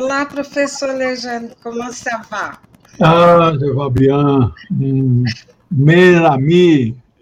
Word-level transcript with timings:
Olá, 0.00 0.24
professor 0.24 0.90
Alexandre, 0.90 1.56
como 1.60 1.82
você 1.82 2.08
vai? 2.30 2.56
Ah, 3.00 3.52
je 3.58 3.68
vais 3.72 3.92
bien. 3.92 4.54
Hum, 4.70 5.24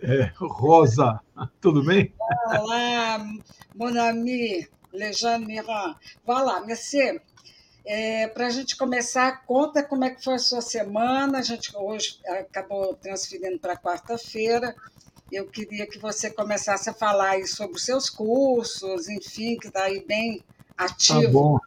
é, 0.02 0.30
Rosa, 0.37 1.19
tudo 1.59 1.83
bem? 1.83 2.12
Olá, 2.51 3.27
mon 3.75 3.99
ami, 3.99 4.69
Alexandre 4.93 5.47
Miran. 5.47 5.97
Voilà, 6.27 6.61
monsieur. 6.66 7.19
É, 7.87 8.29
Para 8.29 8.49
a 8.49 8.51
gente 8.51 8.77
começar, 8.77 9.47
conta 9.47 9.83
como 9.83 10.05
é 10.05 10.11
que 10.11 10.23
foi 10.23 10.35
a 10.35 10.38
sua 10.38 10.61
semana. 10.61 11.38
A 11.38 11.43
gente 11.43 11.74
hoje 11.74 12.19
acabou 12.29 12.93
transferindo 12.93 13.59
para 13.59 13.79
quarta-feira. 13.79 14.77
Eu 15.33 15.47
queria 15.47 15.87
que 15.87 15.99
você 15.99 16.29
começasse 16.29 16.91
a 16.91 16.93
falar 16.93 17.43
sobre 17.47 17.77
os 17.77 17.85
seus 17.87 18.11
cursos, 18.11 19.09
enfim, 19.09 19.57
que 19.57 19.69
está 19.69 19.85
aí 19.85 20.05
bem 20.07 20.45
ativo. 20.77 21.23
Tá 21.23 21.29
bom. 21.30 21.59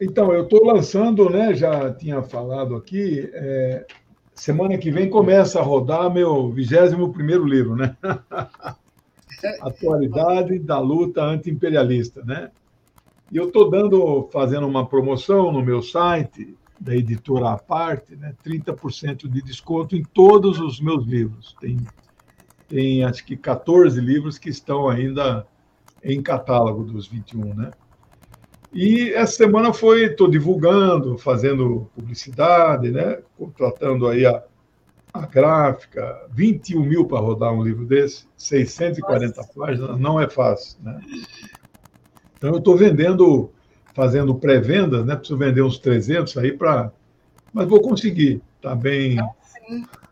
Então, 0.00 0.32
eu 0.32 0.44
estou 0.44 0.64
lançando, 0.64 1.28
né? 1.28 1.54
Já 1.54 1.92
tinha 1.92 2.22
falado 2.22 2.76
aqui. 2.76 3.28
é, 3.32 3.86
semana 4.34 4.78
que 4.78 4.90
vem 4.90 5.10
começa 5.10 5.58
a 5.58 5.62
rodar 5.62 6.12
meu 6.12 6.50
21 6.52 7.10
primeiro 7.10 7.44
livro, 7.44 7.74
né? 7.74 7.96
Atualidade 9.60 10.58
da 10.58 10.78
luta 10.78 11.22
anti-imperialista, 11.22 12.24
né? 12.24 12.50
E 13.30 13.36
eu 13.36 13.48
estou 13.48 13.68
dando, 13.68 14.28
fazendo 14.32 14.66
uma 14.66 14.86
promoção 14.86 15.52
no 15.52 15.62
meu 15.62 15.82
site 15.82 16.56
da 16.80 16.94
editora 16.94 17.50
à 17.50 17.58
parte, 17.58 18.14
né? 18.16 18.34
30% 18.44 19.28
de 19.28 19.42
desconto 19.42 19.96
em 19.96 20.02
todos 20.02 20.60
os 20.60 20.80
meus 20.80 21.04
livros. 21.04 21.56
Tem, 21.60 21.76
tem 22.68 23.04
acho 23.04 23.24
que 23.24 23.36
14 23.36 24.00
livros 24.00 24.38
que 24.38 24.48
estão 24.48 24.88
ainda 24.88 25.46
em 26.02 26.22
catálogo 26.22 26.84
dos 26.84 27.08
21, 27.08 27.54
né? 27.54 27.70
E 28.72 29.12
essa 29.14 29.32
semana 29.32 29.72
foi, 29.72 30.04
estou 30.04 30.28
divulgando, 30.28 31.16
fazendo 31.16 31.90
publicidade, 31.94 32.90
né? 32.90 33.18
contratando 33.36 34.06
aí 34.06 34.26
a, 34.26 34.42
a 35.12 35.26
gráfica, 35.26 36.26
21 36.30 36.82
mil 36.82 37.06
para 37.06 37.18
rodar 37.18 37.52
um 37.52 37.62
livro 37.62 37.86
desse, 37.86 38.26
640 38.36 39.42
páginas, 39.56 39.98
não 39.98 40.20
é 40.20 40.28
fácil. 40.28 40.78
Né? 40.82 41.00
Então, 42.36 42.50
eu 42.50 42.58
estou 42.58 42.76
vendendo, 42.76 43.50
fazendo 43.94 44.34
pré-vendas, 44.34 45.04
né? 45.04 45.16
preciso 45.16 45.38
vender 45.38 45.62
uns 45.62 45.78
300 45.78 46.36
aí 46.36 46.52
para. 46.52 46.92
Mas 47.52 47.66
vou 47.66 47.80
conseguir, 47.80 48.42
tá 48.60 48.74
bem. 48.74 49.18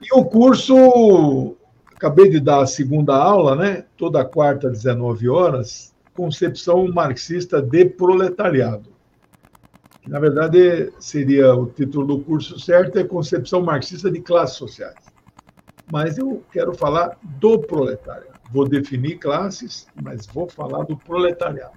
E 0.00 0.14
o 0.14 0.24
curso, 0.24 1.56
acabei 1.94 2.30
de 2.30 2.40
dar 2.40 2.62
a 2.62 2.66
segunda 2.66 3.14
aula, 3.14 3.54
né? 3.54 3.84
toda 3.98 4.24
quarta, 4.24 4.70
19 4.70 5.28
horas, 5.28 5.94
concepção 6.16 6.88
marxista 6.88 7.60
de 7.60 7.84
proletariado. 7.84 8.90
Na 10.06 10.18
verdade, 10.18 10.92
seria 10.98 11.54
o 11.54 11.66
título 11.66 12.06
do 12.06 12.24
curso 12.24 12.58
certo, 12.60 12.98
é 12.98 13.04
concepção 13.04 13.60
marxista 13.60 14.10
de 14.10 14.20
classes 14.20 14.56
sociais. 14.56 14.94
Mas 15.90 16.16
eu 16.16 16.42
quero 16.50 16.74
falar 16.74 17.18
do 17.22 17.58
proletariado. 17.58 18.38
Vou 18.52 18.68
definir 18.68 19.18
classes, 19.18 19.86
mas 20.00 20.26
vou 20.26 20.48
falar 20.48 20.84
do 20.84 20.96
proletariado. 20.96 21.76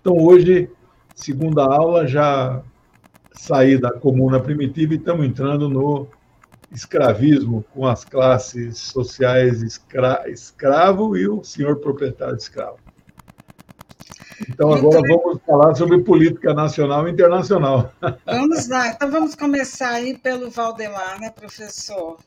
Então, 0.00 0.16
hoje, 0.16 0.70
segunda 1.14 1.64
aula, 1.64 2.06
já 2.06 2.62
saí 3.32 3.78
da 3.78 3.92
comuna 3.92 4.40
primitiva 4.40 4.94
e 4.94 4.96
estamos 4.96 5.26
entrando 5.26 5.68
no 5.68 6.08
escravismo 6.70 7.64
com 7.74 7.86
as 7.86 8.04
classes 8.04 8.78
sociais 8.78 9.62
escra 9.62 10.24
escravo 10.28 11.16
e 11.16 11.26
o 11.28 11.42
senhor 11.42 11.76
proprietário 11.76 12.36
de 12.36 12.42
escravo. 12.42 12.78
Então, 14.48 14.72
agora 14.72 15.00
vamos 15.00 15.40
falar 15.46 15.74
sobre 15.74 15.98
política 15.98 16.54
nacional 16.54 17.08
e 17.08 17.12
internacional. 17.12 17.92
Vamos 18.26 18.68
lá, 18.68 18.88
então 18.88 19.10
vamos 19.10 19.34
começar 19.34 19.90
aí 19.90 20.16
pelo 20.16 20.50
Valdemar, 20.50 21.18
né, 21.20 21.30
professor? 21.30 22.18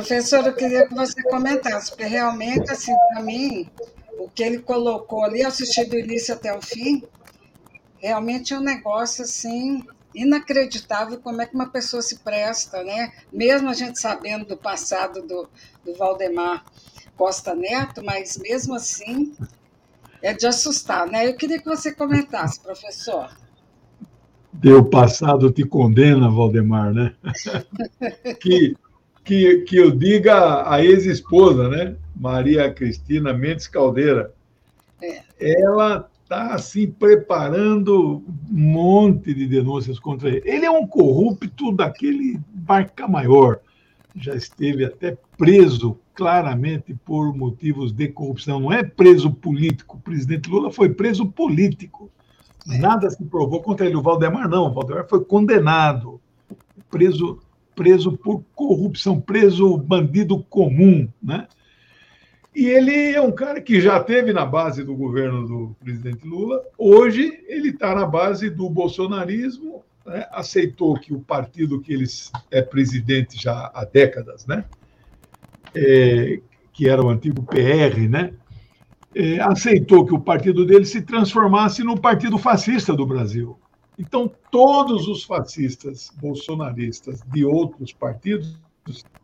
Professor, 0.00 0.46
eu 0.46 0.54
queria 0.54 0.88
que 0.88 0.94
você 0.94 1.22
comentasse, 1.24 1.90
porque 1.90 2.04
realmente, 2.04 2.70
assim, 2.70 2.94
para 3.12 3.22
mim, 3.22 3.68
o 4.18 4.30
que 4.30 4.42
ele 4.42 4.58
colocou 4.58 5.22
ali, 5.22 5.42
eu 5.42 5.48
assisti 5.48 5.84
do 5.84 5.98
início 5.98 6.32
até 6.32 6.56
o 6.56 6.62
fim, 6.62 7.02
realmente 7.98 8.54
é 8.54 8.58
um 8.58 8.62
negócio, 8.62 9.22
assim, 9.22 9.84
inacreditável 10.14 11.20
como 11.20 11.42
é 11.42 11.46
que 11.46 11.54
uma 11.54 11.68
pessoa 11.68 12.00
se 12.00 12.18
presta, 12.20 12.82
né? 12.82 13.12
Mesmo 13.30 13.68
a 13.68 13.74
gente 13.74 14.00
sabendo 14.00 14.46
do 14.46 14.56
passado 14.56 15.20
do, 15.20 15.46
do 15.84 15.94
Valdemar 15.98 16.64
Costa 17.14 17.54
Neto, 17.54 18.02
mas 18.02 18.38
mesmo 18.38 18.74
assim 18.74 19.36
é 20.22 20.32
de 20.32 20.46
assustar, 20.46 21.06
né? 21.06 21.28
Eu 21.28 21.36
queria 21.36 21.58
que 21.58 21.68
você 21.68 21.92
comentasse, 21.92 22.58
professor. 22.58 23.36
Teu 24.62 24.82
passado 24.82 25.52
te 25.52 25.62
condena, 25.62 26.30
Valdemar, 26.30 26.94
né? 26.94 27.14
que 28.40 28.74
que, 29.24 29.58
que 29.62 29.76
eu 29.76 29.90
diga 29.90 30.68
a 30.70 30.84
ex-esposa, 30.84 31.68
né? 31.68 31.96
Maria 32.16 32.72
Cristina 32.72 33.32
Mendes 33.32 33.66
Caldeira. 33.66 34.32
É. 35.02 35.22
Ela 35.38 36.08
está 36.22 36.54
assim 36.54 36.90
preparando 36.90 38.22
um 38.50 38.58
monte 38.58 39.34
de 39.34 39.46
denúncias 39.46 39.98
contra 39.98 40.28
ele. 40.28 40.42
Ele 40.44 40.64
é 40.64 40.70
um 40.70 40.86
corrupto 40.86 41.72
daquele 41.72 42.38
barca 42.52 43.08
maior. 43.08 43.60
Já 44.14 44.34
esteve 44.34 44.84
até 44.84 45.16
preso 45.38 45.98
claramente 46.14 46.94
por 47.04 47.34
motivos 47.34 47.92
de 47.92 48.08
corrupção. 48.08 48.60
Não 48.60 48.72
é 48.72 48.82
preso 48.82 49.32
político. 49.32 49.96
O 49.96 50.00
presidente 50.00 50.50
Lula 50.50 50.70
foi 50.70 50.90
preso 50.90 51.26
político. 51.26 52.10
É. 52.70 52.78
Nada 52.78 53.08
se 53.10 53.24
provou 53.24 53.62
contra 53.62 53.86
ele. 53.86 53.96
O 53.96 54.02
Valdemar 54.02 54.48
não. 54.48 54.66
O 54.66 54.74
Valdemar 54.74 55.08
foi 55.08 55.24
condenado, 55.24 56.20
preso 56.90 57.40
preso 57.80 58.12
por 58.12 58.44
corrupção, 58.54 59.18
preso 59.18 59.74
bandido 59.78 60.38
comum, 60.50 61.08
né? 61.22 61.48
E 62.54 62.66
ele 62.66 63.14
é 63.14 63.22
um 63.22 63.32
cara 63.32 63.58
que 63.58 63.80
já 63.80 63.98
teve 64.04 64.34
na 64.34 64.44
base 64.44 64.84
do 64.84 64.94
governo 64.94 65.48
do 65.48 65.76
presidente 65.82 66.26
Lula. 66.26 66.60
Hoje 66.76 67.42
ele 67.48 67.70
está 67.70 67.94
na 67.94 68.04
base 68.04 68.50
do 68.50 68.68
bolsonarismo. 68.68 69.82
Né? 70.04 70.26
Aceitou 70.30 70.94
que 70.98 71.14
o 71.14 71.20
partido 71.20 71.80
que 71.80 71.94
ele 71.94 72.04
é 72.50 72.60
presidente 72.60 73.42
já 73.42 73.70
há 73.72 73.82
décadas, 73.86 74.44
né? 74.46 74.66
É, 75.74 76.38
que 76.70 76.86
era 76.86 77.02
o 77.02 77.08
antigo 77.08 77.42
PR, 77.44 77.98
né? 78.10 78.34
É, 79.14 79.40
aceitou 79.40 80.04
que 80.04 80.12
o 80.12 80.20
partido 80.20 80.66
dele 80.66 80.84
se 80.84 81.00
transformasse 81.00 81.82
no 81.82 81.98
partido 81.98 82.36
fascista 82.36 82.92
do 82.92 83.06
Brasil. 83.06 83.58
Então, 84.00 84.32
todos 84.50 85.06
os 85.08 85.24
fascistas 85.24 86.10
bolsonaristas 86.22 87.20
de 87.30 87.44
outros 87.44 87.92
partidos, 87.92 88.58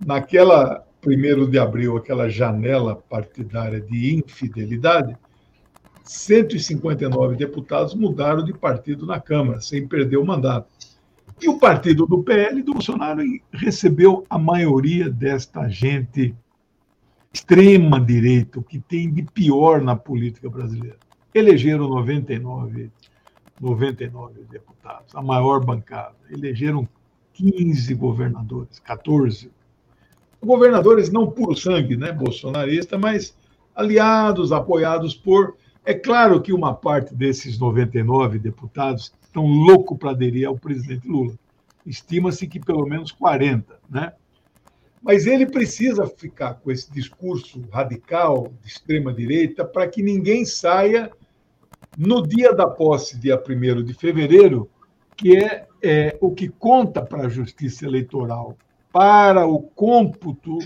naquela 0.05 0.85
primeiro 1.01 1.51
de 1.51 1.59
abril, 1.59 1.97
aquela 1.97 2.29
janela 2.29 2.95
partidária 2.95 3.81
de 3.81 4.15
infidelidade, 4.15 5.17
159 6.05 7.37
deputados 7.37 7.95
mudaram 7.95 8.45
de 8.45 8.53
partido 8.53 9.07
na 9.07 9.19
Câmara, 9.19 9.63
sem 9.63 9.89
perder 9.89 10.19
o 10.19 10.27
mandato. 10.27 10.69
E 11.41 11.49
o 11.49 11.59
partido 11.59 12.07
do 12.07 12.23
PL 12.23 12.63
do 12.63 12.75
Bolsonaro 12.75 13.23
recebeu 13.51 14.27
a 14.29 14.39
maioria 14.39 15.09
desta 15.09 15.69
gente 15.69 16.35
extrema 17.33 17.99
direita, 17.99 18.61
o 18.61 18.63
que 18.63 18.79
tem 18.79 19.11
de 19.11 19.23
pior 19.23 19.81
na 19.81 19.97
política 19.97 20.51
brasileira. 20.51 20.99
Elegeram 21.35 21.89
99 21.89 22.91
99 23.61 24.43
deputados, 24.51 25.15
a 25.15 25.23
maior 25.23 25.65
bancada. 25.65 26.15
Elegeram 26.31 26.89
15 27.33 27.95
governadores, 27.95 28.79
14. 28.81 29.51
Governadores 30.43 31.11
não 31.11 31.31
por 31.31 31.57
sangue, 31.57 31.97
né, 31.97 32.13
bolsonarista, 32.13 32.99
mas 32.99 33.37
aliados, 33.75 34.53
apoiados 34.53 35.15
por. 35.15 35.57
É 35.85 35.95
claro 35.95 36.41
que 36.41 36.53
uma 36.53 36.75
parte 36.75 37.15
desses 37.15 37.59
99 37.59 38.39
deputados 38.39 39.13
estão 39.23 39.47
loucos 39.47 39.99
para 39.99 40.11
aderir 40.11 40.47
ao 40.49 40.59
presidente 40.59 41.07
Lula. 41.07 41.35
Estima-se 41.85 42.47
que 42.47 42.59
pelo 42.59 42.87
menos 42.87 43.13
40, 43.13 43.79
né? 43.89 44.13
Mas 45.01 45.27
ele 45.27 45.47
precisa 45.47 46.07
ficar 46.07 46.55
com 46.55 46.71
esse 46.71 46.91
discurso 46.91 47.63
radical 47.71 48.53
de 48.63 48.69
extrema 48.69 49.13
direita 49.13 49.65
para 49.65 49.87
que 49.87 50.03
ninguém 50.03 50.45
saia 50.45 51.13
no 51.97 52.27
dia 52.27 52.53
da 52.53 52.67
posse, 52.67 53.19
dia 53.19 53.43
1 53.43 53.83
de 53.83 53.95
fevereiro, 53.95 54.69
que 55.17 55.37
é, 55.37 55.67
é 55.83 56.19
o 56.21 56.31
que 56.33 56.49
conta 56.49 57.01
para 57.01 57.27
a 57.27 57.29
Justiça 57.29 57.87
Eleitoral, 57.87 58.57
para 58.93 59.47
o 59.47 59.63
cômputo 59.63 60.59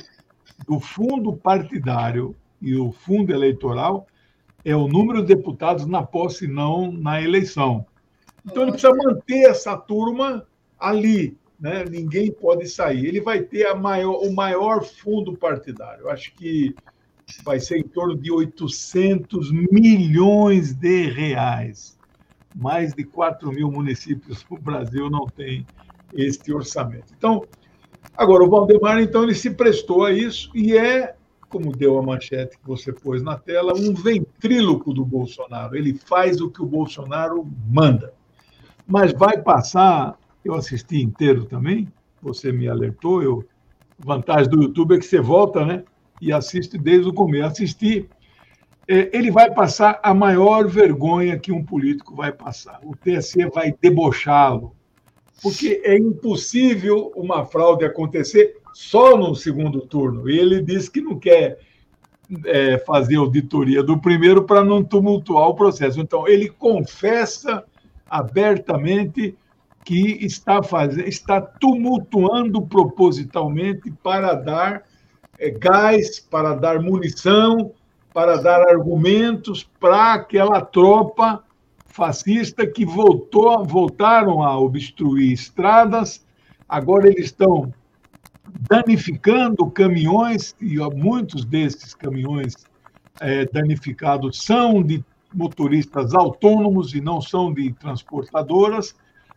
do 0.67 0.81
fundo 0.81 1.37
partidário 1.37 2.35
e 2.61 2.75
o 2.75 2.91
fundo 2.91 3.33
eleitoral, 3.33 4.07
é 4.65 4.75
o 4.75 4.89
número 4.89 5.23
de 5.23 5.35
deputados 5.35 5.87
na 5.87 6.03
posse, 6.03 6.47
não 6.47 6.93
na 6.93 7.23
eleição. 7.23 7.87
Então, 8.45 8.63
ele 8.63 8.73
precisa 8.73 8.95
manter 8.95 9.49
essa 9.49 9.77
turma 9.77 10.47
ali, 10.79 11.37
né? 11.59 11.85
ninguém 11.89 12.31
pode 12.31 12.69
sair. 12.69 13.07
Ele 13.07 13.21
vai 13.21 13.41
ter 13.41 13.73
maior, 13.75 14.17
o 14.17 14.33
maior 14.33 14.85
fundo 14.85 15.37
partidário. 15.37 16.03
Eu 16.03 16.11
acho 16.11 16.35
que 16.35 16.75
vai 17.45 17.61
ser 17.61 17.79
em 17.79 17.83
torno 17.83 18.17
de 18.17 18.31
800 18.31 19.53
milhões 19.53 20.73
de 20.73 21.07
reais. 21.11 21.99
Mais 22.55 22.93
de 22.93 23.05
4 23.05 23.51
mil 23.53 23.71
municípios 23.71 24.45
no 24.51 24.59
Brasil 24.59 25.09
não 25.09 25.27
têm 25.27 25.67
este 26.15 26.53
orçamento. 26.53 27.13
Então, 27.17 27.45
agora, 28.17 28.45
o 28.45 28.51
Valdemar, 28.51 29.01
então, 29.01 29.23
ele 29.23 29.35
se 29.35 29.51
prestou 29.51 30.05
a 30.05 30.13
isso 30.13 30.51
e 30.55 30.77
é, 30.77 31.15
como 31.49 31.73
deu 31.73 31.99
a 31.99 32.03
manchete 32.03 32.59
que 32.59 32.67
você 32.67 32.93
pôs 32.93 33.23
na 33.23 33.37
tela, 33.37 33.73
um 33.77 33.93
ventríloco 33.93 34.93
do 34.93 35.05
Bolsonaro. 35.05 35.77
Ele 35.77 35.95
faz 35.95 36.41
o 36.41 36.51
que 36.51 36.63
o 36.63 36.67
Bolsonaro 36.67 37.47
manda. 37.69 38.13
Mas 38.87 39.13
vai 39.13 39.41
passar, 39.41 40.19
eu 40.45 40.55
assisti 40.55 41.01
inteiro 41.01 41.45
também, 41.45 41.89
você 42.21 42.51
me 42.53 42.69
alertou, 42.69 43.23
eu, 43.23 43.45
vantagem 43.99 44.51
do 44.51 44.63
YouTube 44.63 44.95
é 44.95 44.99
que 44.99 45.05
você 45.05 45.21
volta, 45.21 45.65
né? 45.65 45.85
E 46.21 46.33
assiste 46.33 46.77
desde 46.77 47.09
o 47.09 47.13
começo. 47.13 47.47
Assistir, 47.47 48.09
é, 48.87 49.09
ele 49.17 49.31
vai 49.31 49.51
passar 49.53 49.99
a 50.03 50.13
maior 50.13 50.67
vergonha 50.67 51.39
que 51.39 51.53
um 51.53 51.65
político 51.65 52.15
vai 52.15 52.33
passar. 52.33 52.81
O 52.83 52.97
TSE 52.97 53.47
vai 53.47 53.75
debochá-lo, 53.81 54.75
porque 55.43 55.81
é 55.85 55.97
impossível 55.97 57.13
uma 57.17 57.47
fraude 57.47 57.85
acontecer 57.85 58.57
só 58.75 59.17
no 59.17 59.35
segundo 59.35 59.81
turno. 59.83 60.29
E 60.29 60.39
ele 60.39 60.63
diz 60.63 60.89
que 60.89 61.01
não 61.01 61.19
quer 61.19 61.59
é, 62.45 62.79
fazer 62.79 63.17
auditoria 63.17 63.83
do 63.83 63.99
primeiro 63.99 64.45
para 64.45 64.65
não 64.65 64.83
tumultuar 64.83 65.49
o 65.49 65.55
processo. 65.55 66.01
Então, 66.01 66.29
ele 66.29 66.49
confessa 66.49 67.65
abertamente 68.09 69.37
que 69.85 70.25
está, 70.25 70.63
fazendo, 70.63 71.09
está 71.09 71.41
tumultuando 71.41 72.63
propositalmente 72.63 73.91
para 74.03 74.35
dar 74.35 74.85
gás, 75.49 76.21
para 76.21 76.55
dar 76.55 76.83
munição, 76.83 77.73
para 78.13 78.37
dar 78.37 78.61
argumentos 78.69 79.63
para 79.81 80.15
aquela 80.15 80.61
tropa 80.61 81.43
fascista 81.87 82.67
que 82.67 82.85
voltou, 82.85 83.65
voltaram 83.65 84.43
a 84.43 84.59
obstruir 84.59 85.33
estradas. 85.33 86.25
Agora 86.69 87.09
eles 87.09 87.27
estão 87.27 87.73
danificando 88.69 89.71
caminhões, 89.71 90.55
e 90.61 90.77
muitos 90.95 91.45
desses 91.45 91.95
caminhões 91.95 92.55
é, 93.21 93.47
danificados 93.47 94.43
são 94.43 94.83
de 94.83 95.03
motoristas 95.33 96.13
autônomos 96.15 96.93
e 96.93 97.01
não 97.01 97.21
são 97.21 97.53
de 97.53 97.73
transportadoras, 97.75 98.95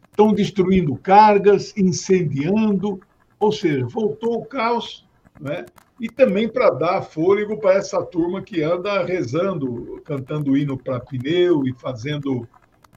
estão 0.09 0.33
destruindo 0.33 0.95
cargas, 0.95 1.73
incendiando, 1.77 2.99
ou 3.39 3.51
seja, 3.51 3.85
voltou 3.85 4.39
o 4.39 4.45
caos 4.45 5.05
né? 5.39 5.65
E 6.03 6.09
também 6.09 6.49
para 6.49 6.69
dar 6.69 7.01
fôlego 7.01 7.55
para 7.55 7.75
essa 7.75 8.03
turma 8.03 8.41
que 8.41 8.61
anda 8.61 9.05
rezando, 9.05 10.01
cantando 10.03 10.57
hino 10.57 10.77
para 10.77 10.99
pneu 10.99 11.65
e 11.65 11.73
fazendo 11.75 12.45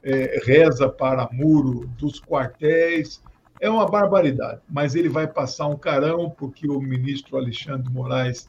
é, 0.03 0.41
reza 0.43 0.89
para 0.89 1.29
muro 1.31 1.89
dos 1.97 2.19
quartéis. 2.19 3.23
É 3.61 3.69
uma 3.69 3.87
barbaridade, 3.89 4.59
mas 4.69 4.93
ele 4.93 5.07
vai 5.07 5.25
passar 5.25 5.67
um 5.67 5.77
carão, 5.77 6.29
porque 6.29 6.69
o 6.69 6.81
ministro 6.81 7.37
Alexandre 7.37 7.89
Moraes 7.89 8.45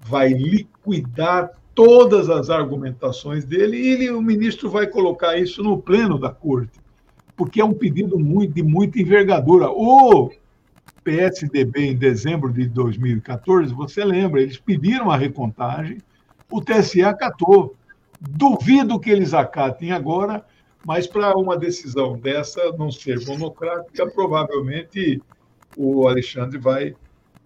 vai 0.00 0.30
liquidar 0.30 1.52
todas 1.72 2.28
as 2.28 2.50
argumentações 2.50 3.44
dele 3.44 3.76
e 3.76 3.90
ele, 3.90 4.10
o 4.10 4.20
ministro 4.20 4.68
vai 4.68 4.88
colocar 4.88 5.36
isso 5.36 5.62
no 5.62 5.80
pleno 5.80 6.18
da 6.18 6.30
corte, 6.30 6.80
porque 7.36 7.60
é 7.60 7.64
um 7.64 7.74
pedido 7.74 8.18
muito, 8.18 8.54
de 8.54 8.62
muita 8.64 9.00
envergadura. 9.00 9.70
O 9.70 10.32
PSDB 11.04 11.86
em 11.86 11.96
dezembro 11.96 12.52
de 12.52 12.66
2014, 12.68 13.72
você 13.74 14.04
lembra, 14.04 14.42
eles 14.42 14.58
pediram 14.58 15.10
a 15.10 15.16
recontagem, 15.16 15.98
o 16.50 16.60
TSE 16.60 17.02
acatou. 17.02 17.74
Duvido 18.20 19.00
que 19.00 19.08
eles 19.08 19.32
acatem 19.32 19.92
agora, 19.92 20.44
mas 20.84 21.06
para 21.06 21.34
uma 21.36 21.56
decisão 21.56 22.18
dessa 22.18 22.72
não 22.72 22.90
ser 22.90 23.24
monocrática, 23.26 24.06
provavelmente 24.10 25.22
o 25.76 26.06
Alexandre 26.06 26.58
vai 26.58 26.94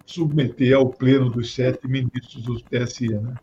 submeter 0.04 0.76
ao 0.76 0.88
pleno 0.88 1.30
dos 1.30 1.54
sete 1.54 1.86
ministros 1.86 2.42
do 2.42 2.60
TSE. 2.60 3.08
Né? 3.08 3.34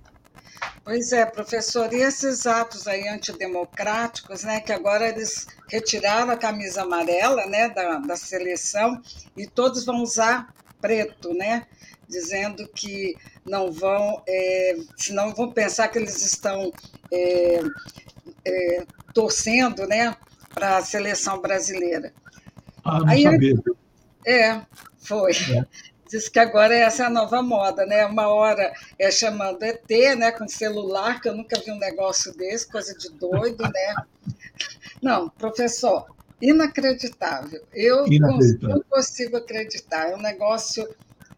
Pois 0.83 1.11
é, 1.11 1.25
professor, 1.25 1.93
e 1.93 2.01
esses 2.01 2.47
atos 2.47 2.87
aí 2.87 3.07
antidemocráticos, 3.07 4.43
né, 4.43 4.59
que 4.59 4.71
agora 4.71 5.07
eles 5.07 5.45
retiraram 5.69 6.31
a 6.31 6.37
camisa 6.37 6.81
amarela, 6.81 7.45
né, 7.45 7.69
da, 7.69 7.99
da 7.99 8.15
seleção 8.15 8.99
e 9.37 9.45
todos 9.45 9.85
vão 9.85 10.01
usar 10.01 10.51
preto, 10.81 11.35
né, 11.35 11.67
dizendo 12.09 12.67
que 12.67 13.15
não 13.45 13.71
vão, 13.71 14.23
é, 14.27 14.75
senão 14.97 15.35
vão 15.35 15.51
pensar 15.51 15.87
que 15.87 15.99
eles 15.99 16.19
estão 16.23 16.73
é, 17.11 17.59
é, 18.43 18.85
torcendo, 19.13 19.85
né, 19.85 20.15
para 20.51 20.77
a 20.77 20.81
seleção 20.81 21.39
brasileira. 21.39 22.11
Ah, 22.83 22.99
não 22.99 23.07
aí, 23.07 23.23
sabia. 23.23 23.55
É, 24.25 24.61
foi. 24.99 25.31
É. 25.31 25.65
Diz 26.11 26.27
que 26.27 26.39
agora 26.39 26.75
essa 26.75 27.03
é 27.03 27.05
a 27.05 27.09
nova 27.09 27.41
moda, 27.41 27.85
né? 27.85 28.05
Uma 28.05 28.27
hora 28.27 28.73
é 28.99 29.09
chamando 29.09 29.63
ET, 29.63 29.89
né? 30.17 30.29
Com 30.29 30.45
celular, 30.45 31.21
que 31.21 31.29
eu 31.29 31.33
nunca 31.33 31.57
vi 31.65 31.71
um 31.71 31.79
negócio 31.79 32.35
desse, 32.35 32.69
coisa 32.69 32.93
de 32.93 33.09
doido, 33.11 33.63
né? 33.63 33.95
Não, 35.01 35.29
professor, 35.29 36.05
inacreditável. 36.41 37.63
Eu 37.73 38.05
inacreditável. 38.07 38.75
não 38.75 38.83
consigo 38.89 39.37
acreditar. 39.37 40.09
É 40.09 40.15
um 40.17 40.21
negócio, 40.21 40.85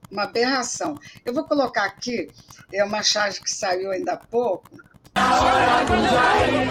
uma 0.09 0.23
aberração. 0.23 0.97
Eu 1.23 1.35
vou 1.35 1.43
colocar 1.43 1.85
aqui, 1.85 2.31
é 2.73 2.83
uma 2.83 3.03
charge 3.03 3.41
que 3.41 3.51
saiu 3.51 3.91
ainda 3.91 4.13
há 4.13 4.17
pouco. 4.17 4.71
A 5.13 5.39
hora 5.39 5.85
do 5.85 5.93
Jair, 6.09 6.67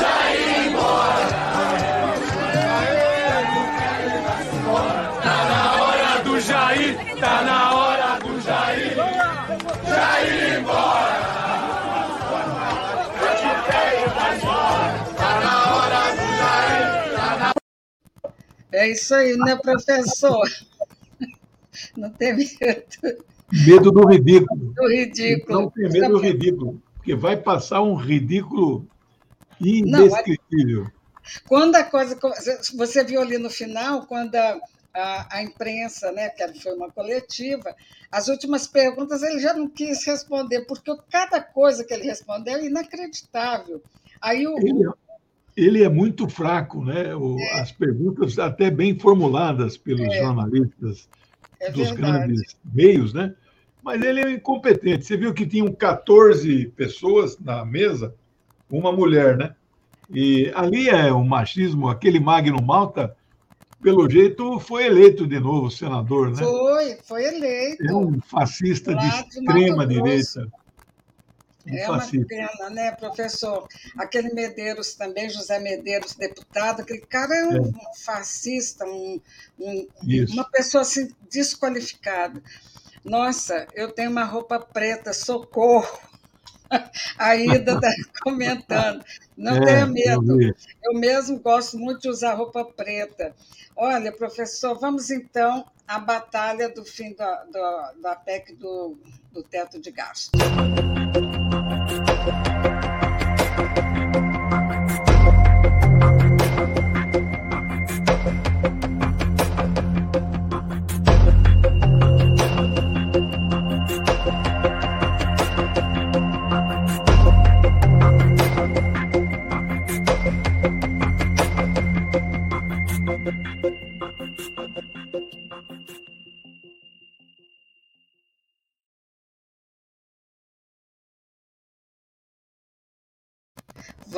Jair 0.00 0.66
embora. 0.68 2.01
Jair, 6.42 6.96
tá 7.20 7.42
na 7.42 7.74
hora 7.74 8.18
do 8.18 8.40
Jair. 8.40 8.96
Jair 9.86 10.58
embora. 10.58 11.22
Tá 15.16 15.40
na 15.40 15.74
hora 15.74 16.00
do 16.10 16.24
Jair. 16.38 17.14
Tá 17.14 17.36
na... 17.38 17.52
É 18.72 18.88
isso 18.90 19.14
aí, 19.14 19.36
né, 19.36 19.54
professor? 19.56 20.48
Não 21.96 22.10
tem 22.10 22.36
medo. 22.36 23.24
Medo 23.52 23.92
do 23.92 24.06
ridículo. 24.06 24.74
Do 24.74 24.88
ridículo. 24.88 25.60
Não 25.60 25.70
tem 25.70 25.88
medo 25.90 26.08
do 26.08 26.18
ridículo, 26.18 26.82
porque 26.96 27.14
vai 27.14 27.36
passar 27.36 27.82
um 27.82 27.94
ridículo 27.94 28.88
indescritível. 29.60 30.84
Não, 30.84 30.92
quando 31.46 31.76
a 31.76 31.84
coisa. 31.84 32.18
Você 32.76 33.04
viu 33.04 33.20
ali 33.20 33.38
no 33.38 33.48
final, 33.48 34.06
quando 34.06 34.34
a, 34.34 34.58
a, 34.94 35.36
a, 35.36 35.42
imprensa, 35.42 36.12
né, 36.12 36.28
que 36.28 36.60
foi 36.60 36.74
uma 36.74 36.90
coletiva, 36.90 37.74
as 38.10 38.28
últimas 38.28 38.66
perguntas 38.66 39.22
ele 39.22 39.40
já 39.40 39.54
não 39.54 39.68
quis 39.68 40.04
responder, 40.04 40.62
porque 40.66 40.94
cada 41.10 41.40
coisa 41.40 41.84
que 41.84 41.94
ele 41.94 42.04
respondeu 42.04 42.56
é 42.56 42.66
inacreditável. 42.66 43.82
Aí 44.20 44.46
o, 44.46 44.58
ele, 44.58 44.86
é, 44.86 44.92
ele 45.56 45.82
é 45.82 45.88
muito 45.88 46.28
fraco, 46.28 46.84
né? 46.84 47.14
O, 47.14 47.38
é. 47.38 47.60
As 47.60 47.72
perguntas 47.72 48.38
até 48.38 48.70
bem 48.70 48.98
formuladas 48.98 49.76
pelos 49.76 50.06
é. 50.06 50.22
jornalistas 50.22 51.08
é 51.58 51.70
dos 51.70 51.90
grandes 51.92 52.56
meios, 52.64 53.12
né? 53.14 53.34
Mas 53.82 54.00
ele 54.02 54.20
é 54.20 54.30
incompetente. 54.30 55.04
Você 55.04 55.16
viu 55.16 55.34
que 55.34 55.46
tinham 55.46 55.72
14 55.72 56.66
pessoas 56.76 57.38
na 57.38 57.64
mesa, 57.64 58.14
uma 58.70 58.92
mulher, 58.92 59.36
né? 59.36 59.54
E 60.10 60.52
ali 60.54 60.88
é 60.88 61.10
o 61.10 61.24
machismo, 61.24 61.88
aquele 61.88 62.20
Magno 62.20 62.62
Malta 62.62 63.16
pelo 63.82 64.08
jeito, 64.08 64.60
foi 64.60 64.86
eleito 64.86 65.26
de 65.26 65.40
novo 65.40 65.70
senador, 65.70 66.30
né? 66.30 66.38
Foi, 66.38 66.98
foi 67.02 67.24
eleito. 67.24 67.84
É 67.84 67.94
um 67.94 68.20
fascista 68.20 68.94
de 68.94 69.06
extrema 69.06 69.86
direita. 69.86 70.48
Um 71.66 71.76
é 71.76 71.86
fascista. 71.86 72.34
uma 72.34 72.48
pena, 72.48 72.70
né, 72.70 72.92
professor? 72.92 73.66
Aquele 73.98 74.32
Medeiros 74.32 74.94
também, 74.94 75.28
José 75.28 75.58
Medeiros, 75.58 76.14
deputado, 76.14 76.80
aquele 76.80 77.00
cara 77.00 77.34
é 77.34 77.44
um, 77.44 77.56
é. 77.56 77.60
um 77.60 77.72
fascista, 78.04 78.84
um, 78.84 79.20
um 79.58 79.88
uma 80.32 80.44
pessoa 80.44 80.82
assim, 80.82 81.08
desqualificada. 81.30 82.42
Nossa, 83.04 83.66
eu 83.74 83.92
tenho 83.92 84.10
uma 84.10 84.24
roupa 84.24 84.60
preta, 84.60 85.12
socorro! 85.12 86.11
A 87.18 87.36
Ida 87.36 87.72
está 87.74 87.90
comentando. 88.22 89.04
Não 89.36 89.56
é, 89.56 89.64
tenha 89.64 89.86
medo. 89.86 90.40
Eu, 90.40 90.54
eu 90.84 90.98
mesmo 90.98 91.38
gosto 91.38 91.78
muito 91.78 92.02
de 92.02 92.08
usar 92.08 92.34
roupa 92.34 92.64
preta. 92.64 93.34
Olha, 93.76 94.12
professor, 94.12 94.78
vamos 94.78 95.10
então 95.10 95.66
à 95.86 95.98
batalha 95.98 96.68
do 96.68 96.84
fim 96.84 97.14
da, 97.14 97.44
da, 97.44 97.92
da 98.02 98.16
PEC 98.16 98.54
do, 98.54 98.98
do 99.32 99.42
teto 99.42 99.80
de 99.80 99.90
gasto. 99.90 100.30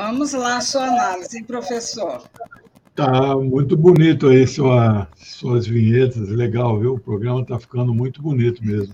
Vamos 0.06 0.34
lá, 0.34 0.60
sua 0.60 0.84
análise, 0.84 1.42
professor? 1.44 2.28
Tá 2.94 3.34
muito 3.36 3.74
bonito 3.74 4.28
aí 4.28 4.46
sua, 4.46 5.08
suas 5.16 5.66
vinhetas, 5.66 6.28
legal, 6.28 6.78
viu? 6.78 6.96
O 6.96 7.00
programa 7.00 7.40
está 7.40 7.58
ficando 7.58 7.94
muito 7.94 8.20
bonito 8.20 8.62
mesmo. 8.62 8.92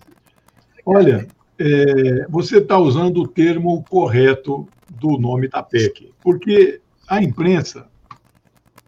Olha, 0.87 1.27
é, 1.59 2.27
você 2.29 2.59
está 2.59 2.79
usando 2.79 3.23
o 3.23 3.27
termo 3.27 3.83
correto 3.91 4.69
do 4.89 5.19
nome 5.19 5.49
da 5.49 5.65
PEC, 5.65 6.15
porque 6.23 6.81
a 7.09 7.21
imprensa, 7.21 7.89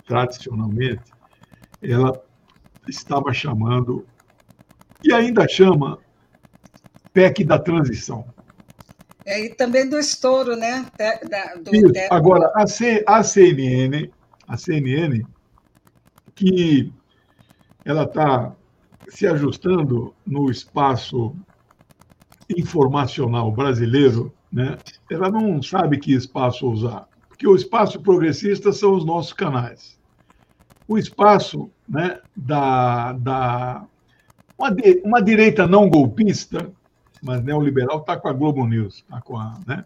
tradicionalmente, 0.07 1.03
ela 1.83 2.23
estava 2.87 3.33
chamando, 3.33 4.07
e 5.03 5.13
ainda 5.13 5.49
chama, 5.49 5.99
PEC 7.13 7.43
da 7.43 7.59
transição. 7.59 8.25
É, 9.25 9.45
e 9.45 9.55
também 9.55 9.89
do 9.89 9.99
estouro, 9.99 10.57
né? 10.57 10.87
Da, 10.99 11.55
do, 11.57 11.75
Isso. 11.75 11.93
Agora, 12.11 12.51
a, 12.55 12.67
C, 12.67 13.05
a 13.07 13.23
CNN, 13.23 14.11
a 14.49 14.57
CNN, 14.57 15.25
que 16.35 16.93
ela 17.85 18.05
está 18.05 18.55
se 19.09 19.27
ajustando 19.27 20.15
no 20.27 20.51
espaço 20.51 21.35
informacional 22.57 23.51
brasileiro, 23.53 24.33
né? 24.53 24.77
ela 25.11 25.31
não 25.31 25.63
sabe 25.63 25.99
que 25.99 26.13
espaço 26.13 26.69
usar, 26.69 27.09
porque 27.29 27.47
o 27.47 27.55
espaço 27.55 28.01
progressista 28.01 28.73
são 28.73 28.95
os 28.95 29.05
nossos 29.05 29.33
canais. 29.33 29.99
O 30.87 30.99
espaço 30.99 31.71
né, 31.89 32.21
da, 32.37 33.13
da 33.13 33.87
uma, 34.59 34.75
uma 35.05 35.23
direita 35.23 35.67
não 35.67 35.89
golpista 35.89 36.71
mas 37.23 37.43
neoliberal 37.43 38.01
está 38.01 38.17
com 38.17 38.29
a 38.29 38.33
Globo 38.33 38.67
News, 38.67 38.97
está 38.97 39.21
com 39.21 39.39
a, 39.39 39.59
né? 39.67 39.85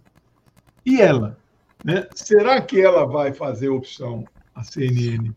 E 0.85 1.01
ela, 1.01 1.39
né? 1.85 2.07
Será 2.15 2.61
que 2.61 2.81
ela 2.81 3.05
vai 3.05 3.33
fazer 3.35 3.69
opção 3.69 4.25
a 4.55 4.65
CNN 4.65 5.33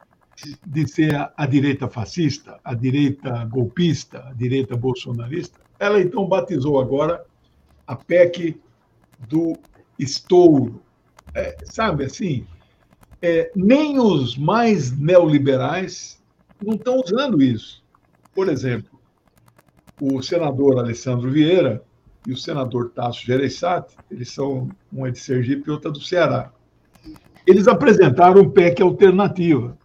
de 0.66 0.88
ser 0.88 1.16
a, 1.16 1.34
a, 1.36 1.46
direita 1.46 1.90
fascista, 1.90 2.60
a 2.64 2.74
direita 2.74 3.44
golpista, 3.46 4.24
a 4.30 4.34
direita 4.34 4.78
bolsonarista? 4.78 5.60
Ela 5.78 6.00
então 6.02 6.26
batizou 6.26 6.80
agora 6.80 7.26
a 7.86 7.96
PEC 7.96 8.60
do 9.28 9.58
estouro. 9.98 10.82
É, 11.34 11.58
sabe 11.66 12.06
assim, 12.06 12.48
é, 13.22 13.52
nem 13.56 14.00
os 14.00 14.38
mais 14.38 14.98
neoliberais 14.98 16.22
não 16.62 16.76
estão 16.76 17.02
usando 17.02 17.42
isso. 17.42 17.84
Por 18.34 18.48
exemplo, 18.48 19.00
o 20.00 20.22
senador 20.22 20.80
Alessandro 20.80 21.30
Vieira 21.30 21.84
e 22.30 22.32
o 22.32 22.38
senador 22.38 22.92
Tasso 22.92 23.26
Gereissati, 23.26 23.96
eles 24.10 24.32
são 24.32 24.70
um 24.94 25.06
é 25.06 25.10
de 25.10 25.18
Sergipe 25.18 25.68
e 25.68 25.72
outra 25.72 25.90
do 25.90 26.00
Ceará. 26.00 26.52
Eles 27.46 27.68
apresentaram 27.68 28.42
um 28.42 28.50
PEC 28.52 28.84
alternativa. 28.84 29.76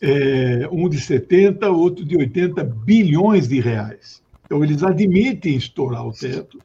É, 0.00 0.68
um 0.72 0.88
de 0.88 1.00
70, 1.00 1.70
outro 1.70 2.04
de 2.04 2.16
80 2.16 2.64
bilhões 2.64 3.46
de 3.46 3.60
reais. 3.60 4.20
Então, 4.44 4.64
eles 4.64 4.82
admitem 4.82 5.56
estourar 5.56 6.04
o 6.04 6.12
teto 6.12 6.58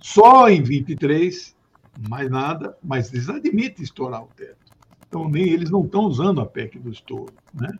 só 0.00 0.48
em 0.48 0.62
23, 0.62 1.54
mais 2.08 2.28
nada, 2.28 2.76
mas 2.82 3.12
eles 3.12 3.28
admitem 3.28 3.84
estourar 3.84 4.24
o 4.24 4.28
teto. 4.36 4.56
Então, 5.08 5.28
nem 5.28 5.44
eles 5.44 5.70
não 5.70 5.84
estão 5.84 6.02
usando 6.02 6.40
a 6.40 6.46
PEC 6.46 6.80
do 6.80 6.90
estouro, 6.90 7.32
né? 7.54 7.70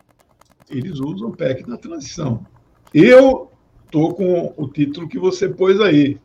Eles 0.69 1.01
usam 1.01 1.29
a 1.29 1.35
PEC 1.35 1.65
da 1.65 1.77
transição. 1.77 2.45
Eu 2.93 3.51
estou 3.87 4.13
com 4.13 4.53
o 4.55 4.67
título 4.67 5.07
que 5.07 5.17
você 5.17 5.49
pôs 5.49 5.79
aí. 5.81 6.19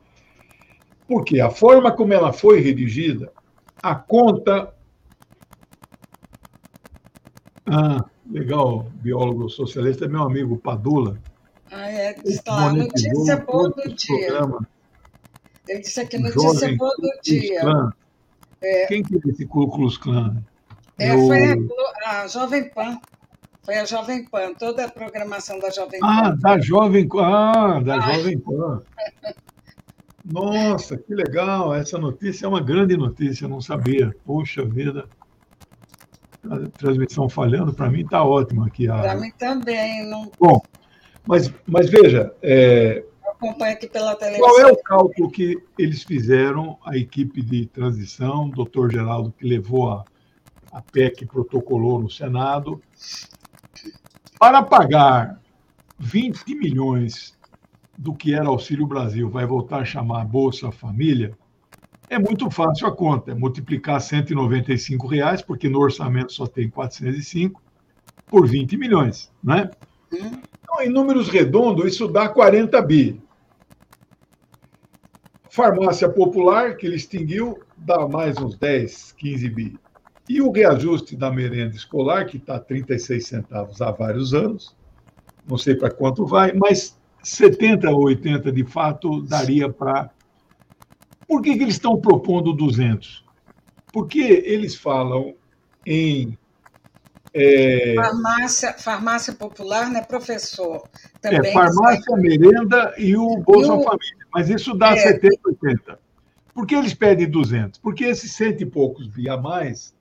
Porque 1.08 1.40
a 1.40 1.50
forma 1.50 1.92
como 1.92 2.12
ela 2.12 2.32
foi 2.32 2.60
redigida, 2.60 3.32
a 3.82 3.94
conta. 3.94 4.74
Ah, 7.66 8.04
legal, 8.30 8.86
biólogo 8.94 9.48
socialista, 9.48 10.04
é 10.04 10.08
meu 10.08 10.22
amigo 10.22 10.58
Padula. 10.58 11.18
Ah, 11.70 11.90
é, 11.90 12.16
está 12.24 12.72
notícia 12.72 13.36
boa 13.38 13.70
do 13.70 13.94
dia. 13.94 14.26
Programa. 14.26 14.68
Ele 15.68 15.80
disse 15.80 16.00
aqui 16.00 16.18
notícia 16.18 16.76
boa 16.76 16.94
do 16.98 17.10
dia. 17.22 17.62
É. 18.60 18.86
Quem 18.86 19.02
que 19.02 19.16
é 19.16 19.30
esse 19.30 19.46
Ku 19.46 19.68
Klux 19.68 19.96
Klan? 19.96 20.42
É, 20.98 21.14
Eu... 21.14 21.26
Foi 21.26 21.38
a, 22.04 22.22
a 22.22 22.26
Jovem 22.28 22.68
Pan. 22.70 22.98
Foi 23.64 23.76
a 23.76 23.84
Jovem 23.84 24.24
Pan, 24.24 24.54
toda 24.54 24.84
a 24.84 24.90
programação 24.90 25.58
da 25.60 25.70
Jovem 25.70 26.00
Pan. 26.00 26.06
Ah, 26.06 26.30
da 26.30 26.58
Jovem 26.58 27.08
Ah, 27.18 27.80
da 27.80 27.94
ah. 27.96 28.12
Jovem 28.12 28.38
Pan. 28.38 28.82
Nossa, 30.24 30.96
que 30.96 31.14
legal! 31.14 31.72
Essa 31.72 31.96
notícia 31.96 32.46
é 32.46 32.48
uma 32.48 32.60
grande 32.60 32.96
notícia, 32.96 33.46
não 33.46 33.60
sabia. 33.60 34.14
Puxa 34.24 34.64
vida. 34.64 35.08
A 36.50 36.68
transmissão 36.76 37.28
falhando, 37.28 37.72
para 37.72 37.88
mim 37.88 38.00
está 38.00 38.24
ótimo 38.24 38.64
aqui. 38.64 38.88
A... 38.88 38.98
Para 38.98 39.14
mim 39.14 39.30
também. 39.38 40.08
Não... 40.10 40.28
Bom, 40.40 40.60
mas, 41.24 41.52
mas 41.64 41.88
veja. 41.88 42.34
É... 42.42 43.04
Aqui 43.60 43.88
pela 43.88 44.14
televisão. 44.14 44.48
Qual 44.48 44.60
é 44.60 44.72
o 44.72 44.76
cálculo 44.76 45.30
que 45.30 45.60
eles 45.76 46.04
fizeram, 46.04 46.78
a 46.84 46.96
equipe 46.96 47.42
de 47.42 47.66
transição, 47.66 48.46
o 48.46 48.50
doutor 48.50 48.92
Geraldo, 48.92 49.32
que 49.36 49.44
levou 49.46 49.90
a, 49.90 50.04
a 50.72 50.80
PEC, 50.80 51.26
protocolou 51.26 52.00
no 52.00 52.08
Senado, 52.08 52.80
para 54.42 54.60
pagar 54.60 55.40
20 56.00 56.56
milhões 56.56 57.38
do 57.96 58.12
que 58.12 58.34
era 58.34 58.48
Auxílio 58.48 58.88
Brasil, 58.88 59.30
vai 59.30 59.46
voltar 59.46 59.76
a 59.76 59.84
chamar 59.84 60.24
Bolsa 60.24 60.72
Família, 60.72 61.38
é 62.10 62.18
muito 62.18 62.50
fácil 62.50 62.88
a 62.88 62.90
conta, 62.90 63.30
é 63.30 63.34
multiplicar 63.36 64.00
195 64.00 65.06
reais, 65.06 65.42
porque 65.42 65.68
no 65.68 65.78
orçamento 65.78 66.32
só 66.32 66.44
tem 66.44 66.68
405, 66.68 67.62
por 68.26 68.48
20 68.48 68.76
milhões, 68.76 69.30
né? 69.44 69.70
Então, 70.12 70.82
em 70.82 70.88
números 70.88 71.28
redondos, 71.28 71.86
isso 71.86 72.08
dá 72.08 72.28
40 72.28 72.82
bi. 72.82 73.22
Farmácia 75.48 76.08
Popular, 76.08 76.76
que 76.76 76.84
ele 76.84 76.96
extinguiu, 76.96 77.62
dá 77.76 78.08
mais 78.08 78.36
uns 78.38 78.56
10, 78.56 79.12
15 79.12 79.48
bi. 79.50 79.78
E 80.28 80.40
o 80.40 80.50
reajuste 80.50 81.16
da 81.16 81.30
merenda 81.30 81.74
escolar, 81.74 82.26
que 82.26 82.36
está 82.36 82.58
36 82.58 83.26
centavos 83.26 83.82
há 83.82 83.90
vários 83.90 84.32
anos, 84.32 84.74
não 85.48 85.58
sei 85.58 85.74
para 85.74 85.90
quanto 85.90 86.24
vai, 86.24 86.52
mas 86.52 86.96
70 87.22 87.90
ou 87.90 88.04
80 88.04 88.52
de 88.52 88.64
fato 88.64 89.22
daria 89.22 89.68
para. 89.70 90.10
Por 91.26 91.42
que, 91.42 91.56
que 91.56 91.62
eles 91.62 91.74
estão 91.74 92.00
propondo 92.00 92.52
200? 92.52 93.24
Porque 93.92 94.42
eles 94.46 94.74
falam 94.74 95.34
em. 95.86 96.36
É... 97.34 97.94
Farmácia, 97.94 98.74
farmácia 98.74 99.32
popular, 99.32 99.90
né, 99.90 100.02
professor? 100.02 100.86
Também 101.20 101.50
é, 101.50 101.52
farmácia, 101.52 102.16
merenda 102.16 102.94
e 102.98 103.16
o 103.16 103.38
Bolsa 103.38 103.72
e 103.72 103.76
o... 103.76 103.82
Família. 103.82 104.26
Mas 104.34 104.50
isso 104.50 104.74
dá 104.74 104.90
é... 104.92 104.96
70, 104.96 105.40
80. 105.44 105.98
Por 106.54 106.66
que 106.66 106.74
eles 106.74 106.92
pedem 106.92 107.30
200? 107.30 107.80
Porque 107.80 108.04
esses 108.04 108.32
cento 108.32 108.62
e 108.62 108.66
poucos 108.66 109.06
via 109.06 109.36
mais 109.36 109.94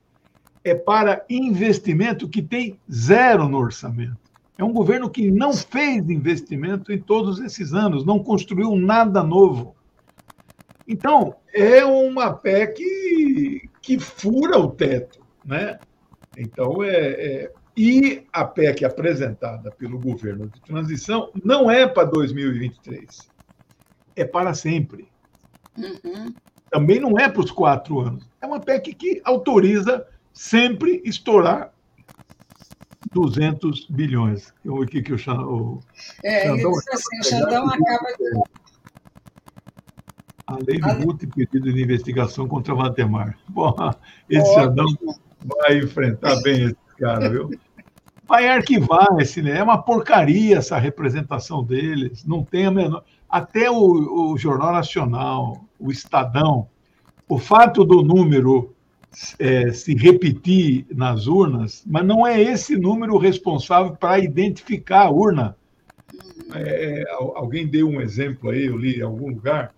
é 0.63 0.75
para 0.75 1.25
investimento 1.29 2.29
que 2.29 2.41
tem 2.41 2.79
zero 2.91 3.47
no 3.47 3.57
orçamento. 3.57 4.17
É 4.57 4.63
um 4.63 4.71
governo 4.71 5.09
que 5.09 5.31
não 5.31 5.53
fez 5.53 6.07
investimento 6.09 6.91
em 6.91 6.99
todos 6.99 7.39
esses 7.39 7.73
anos, 7.73 8.05
não 8.05 8.19
construiu 8.19 8.75
nada 8.75 9.23
novo. 9.23 9.75
Então, 10.87 11.35
é 11.53 11.83
uma 11.83 12.33
PEC 12.33 13.69
que 13.81 13.99
fura 13.99 14.59
o 14.59 14.69
teto. 14.69 15.19
Né? 15.43 15.79
Então, 16.37 16.83
é, 16.83 16.95
é... 16.95 17.51
E 17.75 18.23
a 18.31 18.43
PEC 18.43 18.83
apresentada 18.83 19.71
pelo 19.71 19.97
governo 19.97 20.47
de 20.47 20.61
transição 20.61 21.31
não 21.43 21.71
é 21.71 21.87
para 21.87 22.03
2023, 22.03 23.29
é 24.15 24.25
para 24.25 24.53
sempre. 24.53 25.07
Uhum. 25.77 26.33
Também 26.69 26.99
não 26.99 27.17
é 27.17 27.29
para 27.29 27.41
os 27.41 27.49
quatro 27.49 27.99
anos. 27.99 28.29
É 28.41 28.45
uma 28.45 28.59
PEC 28.59 28.93
que 28.93 29.21
autoriza 29.23 30.05
sempre 30.33 31.01
estourar 31.05 31.73
200 33.11 33.87
bilhões. 33.89 34.53
O 34.65 34.85
que, 34.85 35.01
que 35.01 35.13
o, 35.13 35.15
o 35.15 35.79
é, 36.23 36.47
Xandão, 36.47 36.71
assim, 36.71 37.19
o 37.19 37.23
Xandão 37.23 37.67
acaba. 37.67 38.07
A 40.47 40.57
lei 40.65 40.79
do 40.79 41.05
multi 41.05 41.27
pedido 41.27 41.71
de 41.71 41.81
investigação 41.81 42.47
contra 42.47 42.75
Valdemar. 42.75 43.37
Bom, 43.47 43.75
esse 44.29 44.53
Xandão 44.53 44.87
vai 45.45 45.77
enfrentar 45.77 46.41
bem 46.41 46.65
esse 46.65 46.75
cara, 46.99 47.29
viu? 47.29 47.49
Vai 48.27 48.47
arquivar 48.47 49.07
esse, 49.19 49.41
né? 49.41 49.57
É 49.57 49.63
uma 49.63 49.81
porcaria 49.81 50.57
essa 50.57 50.77
representação 50.77 51.63
deles. 51.63 52.25
Não 52.25 52.43
tem 52.43 52.65
a 52.65 52.71
menor. 52.71 53.03
Até 53.29 53.69
o, 53.69 54.31
o 54.31 54.37
Jornal 54.37 54.73
Nacional, 54.73 55.65
o 55.79 55.91
Estadão, 55.91 56.67
o 57.27 57.37
fato 57.37 57.83
do 57.83 58.01
número 58.01 58.73
é, 59.37 59.71
se 59.71 59.93
repetir 59.93 60.85
nas 60.89 61.27
urnas, 61.27 61.83
mas 61.85 62.05
não 62.05 62.25
é 62.25 62.41
esse 62.41 62.77
número 62.77 63.17
responsável 63.17 63.95
para 63.95 64.19
identificar 64.19 65.03
a 65.03 65.11
urna. 65.11 65.55
É, 66.53 67.03
alguém 67.09 67.67
deu 67.67 67.87
um 67.87 68.01
exemplo 68.01 68.49
aí, 68.49 68.65
eu 68.65 68.77
li 68.77 68.99
em 68.99 69.01
algum 69.01 69.29
lugar, 69.29 69.73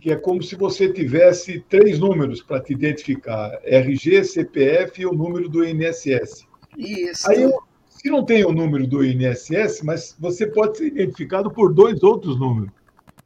que 0.00 0.10
é 0.10 0.16
como 0.16 0.42
se 0.42 0.54
você 0.54 0.92
tivesse 0.92 1.64
três 1.68 1.98
números 1.98 2.42
para 2.42 2.60
te 2.60 2.72
identificar: 2.72 3.58
RG, 3.64 4.24
CPF 4.24 5.02
e 5.02 5.06
o 5.06 5.12
número 5.12 5.48
do 5.48 5.64
INSS. 5.64 6.46
Isso. 6.76 7.30
Aí, 7.30 7.50
se 7.88 8.08
não 8.08 8.24
tem 8.24 8.44
o 8.44 8.52
número 8.52 8.86
do 8.86 9.04
INSS, 9.04 9.82
mas 9.82 10.16
você 10.18 10.46
pode 10.46 10.78
ser 10.78 10.86
identificado 10.86 11.50
por 11.50 11.74
dois 11.74 12.02
outros 12.02 12.38
números. 12.38 12.70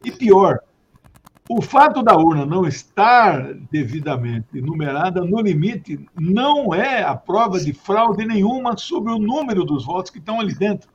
E 0.04 0.10
pior, 0.10 0.60
o 1.54 1.60
fato 1.60 2.02
da 2.02 2.16
urna 2.16 2.46
não 2.46 2.66
estar 2.66 3.52
devidamente 3.70 4.58
numerada, 4.58 5.20
no 5.20 5.38
limite, 5.38 6.00
não 6.18 6.72
é 6.72 7.02
a 7.02 7.14
prova 7.14 7.60
de 7.60 7.74
fraude 7.74 8.24
nenhuma 8.24 8.74
sobre 8.78 9.12
o 9.12 9.18
número 9.18 9.62
dos 9.62 9.84
votos 9.84 10.10
que 10.10 10.18
estão 10.18 10.40
ali 10.40 10.54
dentro. 10.54 10.88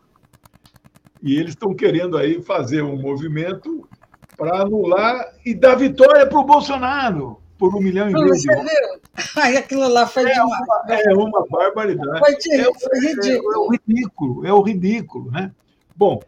E 1.22 1.36
eles 1.36 1.52
estão 1.52 1.76
querendo 1.76 2.18
aí 2.18 2.42
fazer 2.42 2.82
um 2.82 3.00
movimento 3.00 3.88
para 4.36 4.62
anular 4.62 5.32
e 5.46 5.54
dar 5.54 5.76
vitória 5.76 6.26
para 6.26 6.40
o 6.40 6.44
Bolsonaro 6.44 7.40
por 7.60 7.76
um 7.76 7.80
milhão 7.80 8.10
e 8.10 8.14
meio 8.14 8.34
de 8.34 8.48
votos. 8.48 8.72
Aí 9.38 9.58
aquilo 9.58 9.88
lá 9.88 10.06
foi 10.06 10.30
é 10.30 10.34
demais. 10.34 10.62
Uma, 10.62 10.94
é 10.94 11.14
uma 11.14 11.48
barbaridade. 11.50 12.20
Foi, 12.20 12.36
de, 12.38 12.54
é, 12.54 12.64
foi 12.64 13.00
ridículo. 13.00 13.26
É, 13.26 13.56
é 13.56 13.58
o 13.58 13.70
ridículo, 13.72 14.48
é 14.48 14.54
o 14.54 14.62
ridículo, 14.62 15.32
né? 15.32 15.52
Bom, 15.96 16.22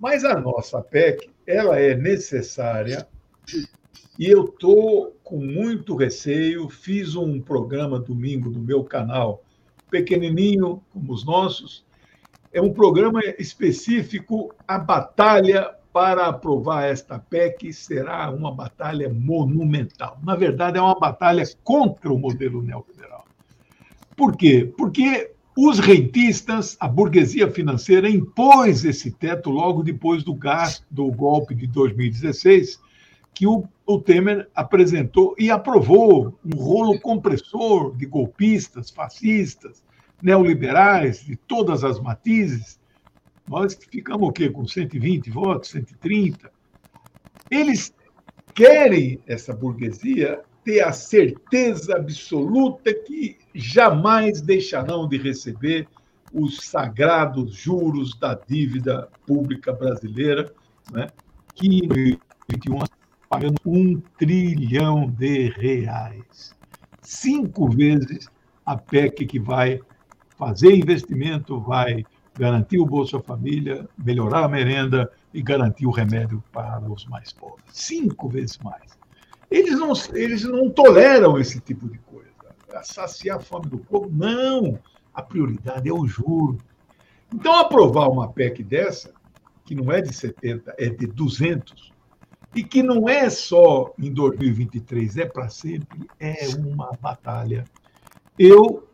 mas 0.00 0.24
a 0.24 0.40
nossa 0.40 0.80
PEC, 0.80 1.30
ela 1.46 1.78
é 1.78 1.94
necessária 1.94 3.06
e 4.18 4.26
eu 4.26 4.44
estou 4.44 5.16
com 5.24 5.38
muito 5.38 5.96
receio. 5.96 6.68
Fiz 6.68 7.16
um 7.16 7.40
programa 7.40 7.98
domingo 7.98 8.50
no 8.50 8.60
meu 8.60 8.84
canal, 8.84 9.42
pequenininho, 9.90 10.82
como 10.92 11.12
os 11.12 11.24
nossos. 11.24 11.84
É 12.52 12.60
um 12.60 12.72
programa 12.72 13.20
específico, 13.38 14.52
a 14.66 14.78
batalha 14.78 15.74
para 15.92 16.26
aprovar 16.26 16.84
esta 16.84 17.18
PEC 17.18 17.72
será 17.72 18.30
uma 18.30 18.54
batalha 18.54 19.08
monumental. 19.08 20.18
Na 20.22 20.36
verdade, 20.36 20.78
é 20.78 20.82
uma 20.82 20.98
batalha 20.98 21.42
contra 21.64 22.12
o 22.12 22.18
modelo 22.18 22.62
neoliberal. 22.62 23.24
Por 24.16 24.36
quê? 24.36 24.72
Porque 24.76 25.32
os 25.56 25.78
rentistas, 25.78 26.76
a 26.78 26.86
burguesia 26.86 27.50
financeira, 27.50 28.08
impôs 28.08 28.84
esse 28.84 29.10
teto 29.10 29.50
logo 29.50 29.82
depois 29.82 30.22
do 30.22 30.34
gasto 30.34 30.84
do 30.90 31.10
golpe 31.10 31.54
de 31.54 31.66
2016 31.66 32.78
que 33.34 33.46
o, 33.46 33.64
o 33.86 34.00
Temer 34.00 34.48
apresentou 34.54 35.34
e 35.38 35.50
aprovou 35.50 36.38
um 36.44 36.56
rolo 36.56 37.00
compressor 37.00 37.96
de 37.96 38.06
golpistas, 38.06 38.90
fascistas, 38.90 39.82
neoliberais, 40.22 41.24
de 41.24 41.36
todas 41.36 41.82
as 41.84 41.98
matizes. 41.98 42.78
Nós 43.48 43.74
ficamos 43.90 44.28
o 44.28 44.32
quê? 44.32 44.50
Com 44.50 44.66
120 44.66 45.30
votos, 45.30 45.70
130. 45.70 46.50
Eles 47.50 47.94
querem, 48.54 49.20
essa 49.26 49.54
burguesia, 49.54 50.42
ter 50.64 50.80
a 50.82 50.92
certeza 50.92 51.96
absoluta 51.96 52.92
que 52.92 53.38
jamais 53.54 54.40
deixarão 54.40 55.08
de 55.08 55.16
receber 55.16 55.88
os 56.32 56.58
sagrados 56.60 57.54
juros 57.54 58.16
da 58.18 58.34
dívida 58.34 59.08
pública 59.26 59.72
brasileira, 59.72 60.52
né, 60.92 61.08
que 61.54 61.66
em 61.66 61.88
2021 61.88 62.82
pagando 63.30 63.60
um 63.64 64.00
trilhão 64.18 65.08
de 65.08 65.50
reais. 65.50 66.52
Cinco 67.00 67.70
vezes 67.70 68.28
a 68.66 68.76
PEC 68.76 69.24
que 69.24 69.38
vai 69.38 69.80
fazer 70.36 70.74
investimento, 70.74 71.60
vai 71.60 72.04
garantir 72.36 72.80
o 72.80 72.86
Bolsa 72.86 73.20
Família, 73.20 73.88
melhorar 73.96 74.44
a 74.44 74.48
merenda 74.48 75.08
e 75.32 75.40
garantir 75.40 75.86
o 75.86 75.92
remédio 75.92 76.42
para 76.50 76.80
os 76.90 77.06
mais 77.06 77.32
pobres. 77.32 77.64
Cinco 77.72 78.28
vezes 78.28 78.58
mais. 78.58 78.98
Eles 79.48 79.78
não, 79.78 79.92
eles 80.12 80.42
não 80.42 80.68
toleram 80.68 81.38
esse 81.38 81.60
tipo 81.60 81.88
de 81.88 81.98
coisa. 81.98 82.30
Saciar 82.82 83.36
a 83.36 83.40
fome 83.40 83.68
do 83.68 83.78
povo, 83.78 84.10
não. 84.12 84.76
A 85.14 85.22
prioridade 85.22 85.88
é 85.88 85.92
o 85.92 86.04
juro. 86.04 86.58
Então, 87.32 87.54
aprovar 87.60 88.08
uma 88.08 88.32
PEC 88.32 88.64
dessa, 88.64 89.12
que 89.64 89.74
não 89.74 89.92
é 89.92 90.00
de 90.00 90.12
70, 90.12 90.74
é 90.76 90.88
de 90.88 91.06
200, 91.06 91.92
e 92.54 92.64
que 92.64 92.82
não 92.82 93.08
é 93.08 93.30
só 93.30 93.92
em 93.98 94.12
2023, 94.12 95.16
é 95.18 95.26
para 95.26 95.48
sempre, 95.48 96.08
é 96.18 96.48
uma 96.56 96.90
batalha. 97.00 97.64
Eu, 98.38 98.88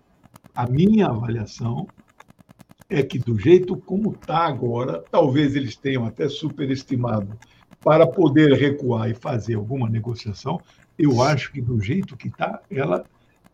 a 0.55 0.67
minha 0.67 1.07
avaliação 1.07 1.87
é 2.89 3.03
que 3.03 3.19
do 3.19 3.39
jeito 3.39 3.77
como 3.77 4.13
está 4.13 4.47
agora, 4.47 5.03
talvez 5.11 5.57
eles 5.57 5.77
tenham 5.77 6.05
até 6.05 6.29
superestimado 6.29 7.37
para 7.81 8.07
poder 8.07 8.53
recuar 8.53 9.11
e 9.11 9.15
fazer 9.15 9.55
alguma 9.55 9.89
negociação, 9.89 10.61
eu 10.99 11.23
acho 11.23 11.53
que 11.53 11.61
do 11.61 11.81
jeito 11.81 12.17
que 12.17 12.29
está, 12.29 12.61
ela 12.71 13.05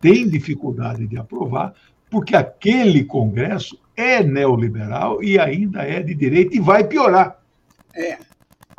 tem 0.00 0.28
dificuldade 0.28 1.06
de 1.06 1.16
aprovar, 1.16 1.74
porque 2.10 2.34
aquele 2.34 3.04
Congresso 3.04 3.78
é 3.96 4.22
neoliberal 4.22 5.22
e 5.22 5.38
ainda 5.38 5.82
é 5.82 6.02
de 6.02 6.14
direita 6.14 6.56
e 6.56 6.60
vai 6.60 6.84
piorar. 6.84 7.40
É 7.94 8.18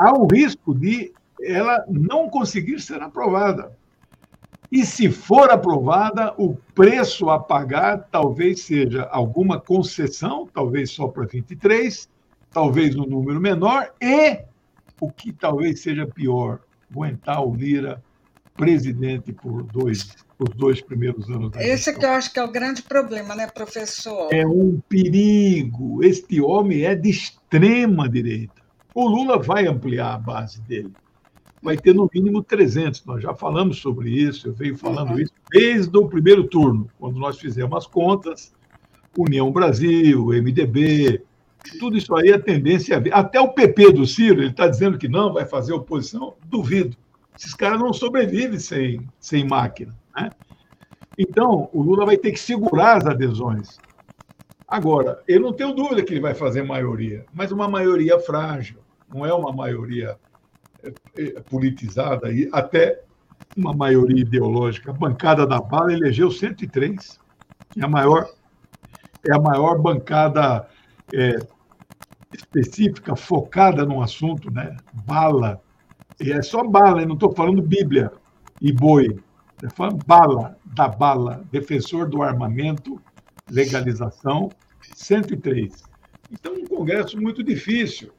há 0.04 0.14
um 0.14 0.28
risco 0.28 0.76
de 0.76 1.14
ela 1.42 1.86
não 1.90 2.30
conseguir 2.30 2.80
ser 2.82 3.02
aprovada. 3.02 3.72
E 4.72 4.86
se 4.86 5.10
for 5.10 5.50
aprovada, 5.50 6.34
o 6.38 6.56
preço 6.74 7.30
a 7.30 7.40
pagar 7.40 8.08
talvez 8.12 8.62
seja 8.62 9.04
alguma 9.04 9.60
concessão, 9.62 10.48
talvez 10.52 10.92
só 10.92 11.08
para 11.08 11.26
23, 11.26 12.10
talvez 12.52 12.96
um 12.96 13.06
número 13.06 13.40
menor, 13.40 13.94
e 14.02 14.40
o 15.00 15.12
que 15.12 15.32
talvez 15.32 15.82
seja 15.82 16.08
pior, 16.08 16.60
aguentar 16.92 17.46
o 17.46 17.56
Lira 17.56 18.04
presidente 18.56 19.32
por 19.32 19.64
dois, 19.64 20.16
por 20.38 20.50
dois 20.50 20.82
primeiros 20.82 21.30
anos. 21.30 21.52
Da 21.52 21.64
Esse 21.64 21.92
é 21.92 21.94
que 21.94 22.06
eu 22.06 22.10
acho 22.10 22.32
que 22.32 22.40
é 22.40 22.44
o 22.44 22.52
grande 22.52 22.82
problema, 22.82 23.36
né, 23.36 23.48
professor? 23.48 24.34
É 24.34 24.46
um 24.46 24.80
perigo. 24.88 26.04
Este 26.04 26.42
homem 26.42 26.84
é 26.84 26.96
de 26.96 27.10
extrema 27.10 28.08
direita. 28.10 28.63
O 28.94 29.08
Lula 29.08 29.40
vai 29.40 29.66
ampliar 29.66 30.14
a 30.14 30.18
base 30.20 30.62
dele. 30.62 30.92
Vai 31.62 31.78
ter 31.78 31.96
no 31.96 32.10
mínimo 32.14 32.44
300. 32.44 33.06
Nós 33.06 33.24
já 33.24 33.34
falamos 33.34 33.80
sobre 33.80 34.10
isso, 34.12 34.50
eu 34.50 34.54
venho 34.54 34.78
falando 34.78 35.12
uhum. 35.12 35.20
isso 35.20 35.34
desde 35.52 35.98
o 35.98 36.08
primeiro 36.08 36.44
turno, 36.44 36.90
quando 37.00 37.18
nós 37.18 37.40
fizemos 37.40 37.76
as 37.76 37.88
contas. 37.88 38.54
União 39.18 39.52
Brasil, 39.52 40.28
MDB, 40.28 41.24
tudo 41.80 41.98
isso 41.98 42.16
aí 42.16 42.32
a 42.34 42.40
tendência 42.40 42.96
é. 42.96 43.14
Até 43.14 43.40
o 43.40 43.54
PP 43.54 43.94
do 43.94 44.06
Ciro, 44.06 44.42
ele 44.42 44.50
está 44.50 44.68
dizendo 44.68 44.98
que 44.98 45.08
não, 45.08 45.34
vai 45.34 45.46
fazer 45.46 45.74
oposição. 45.74 46.34
Duvido. 46.46 46.96
Esses 47.38 47.54
caras 47.54 47.80
não 47.80 47.94
sobrevivem 47.94 48.60
sem, 48.60 49.08
sem 49.20 49.48
máquina. 49.48 49.96
Né? 50.16 50.30
Então, 51.18 51.70
o 51.74 51.82
Lula 51.82 52.06
vai 52.06 52.18
ter 52.18 52.32
que 52.32 52.40
segurar 52.40 52.98
as 52.98 53.06
adesões. 53.06 53.80
Agora, 54.68 55.22
eu 55.28 55.40
não 55.40 55.54
tenho 55.54 55.74
dúvida 55.74 56.04
que 56.04 56.14
ele 56.14 56.20
vai 56.20 56.34
fazer 56.34 56.64
maioria, 56.64 57.26
mas 57.34 57.52
uma 57.52 57.68
maioria 57.68 58.20
frágil 58.20 58.83
não 59.14 59.26
é 59.26 59.34
uma 59.34 59.52
maioria 59.52 60.18
é, 60.84 60.94
é, 61.18 61.40
politizada, 61.42 62.32
e 62.32 62.50
até 62.52 63.02
uma 63.56 63.74
maioria 63.74 64.22
ideológica. 64.22 64.92
A 64.92 64.94
bancada 64.94 65.46
da 65.46 65.60
bala 65.60 65.94
elegeu 65.94 66.32
103, 66.32 67.20
é 67.78 67.84
a 67.84 67.88
maior, 67.88 68.28
é 69.28 69.34
a 69.34 69.40
maior 69.40 69.80
bancada 69.80 70.68
é, 71.14 71.38
específica, 72.34 73.16
focada 73.16 73.86
num 73.86 74.02
assunto, 74.02 74.52
né? 74.52 74.76
bala. 75.06 75.62
E 76.20 76.32
é 76.32 76.42
só 76.42 76.64
bala, 76.64 77.02
eu 77.02 77.08
não 77.08 77.16
estou 77.16 77.34
falando 77.34 77.62
Bíblia 77.62 78.12
e 78.62 78.72
boi. 78.72 79.20
Estou 79.54 79.70
falando 79.70 80.04
bala, 80.06 80.58
da 80.66 80.88
bala, 80.88 81.44
defensor 81.52 82.10
do 82.10 82.22
armamento, 82.22 83.02
legalização, 83.50 84.50
103. 84.96 85.84
Então, 86.32 86.54
um 86.54 86.66
congresso 86.66 87.22
muito 87.22 87.44
difícil. 87.44 88.12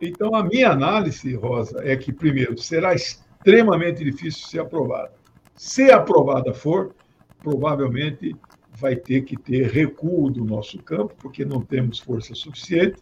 Então, 0.00 0.34
a 0.34 0.42
minha 0.42 0.70
análise, 0.70 1.34
Rosa, 1.34 1.80
é 1.82 1.96
que, 1.96 2.12
primeiro, 2.12 2.58
será 2.58 2.94
extremamente 2.94 4.04
difícil 4.04 4.46
ser 4.46 4.60
aprovada. 4.60 5.12
Se 5.54 5.90
aprovada 5.90 6.52
for, 6.52 6.94
provavelmente 7.38 8.36
vai 8.78 8.94
ter 8.94 9.22
que 9.22 9.36
ter 9.36 9.70
recuo 9.70 10.30
do 10.30 10.44
nosso 10.44 10.78
campo, 10.82 11.14
porque 11.18 11.44
não 11.44 11.62
temos 11.62 11.98
força 11.98 12.34
suficiente, 12.34 13.00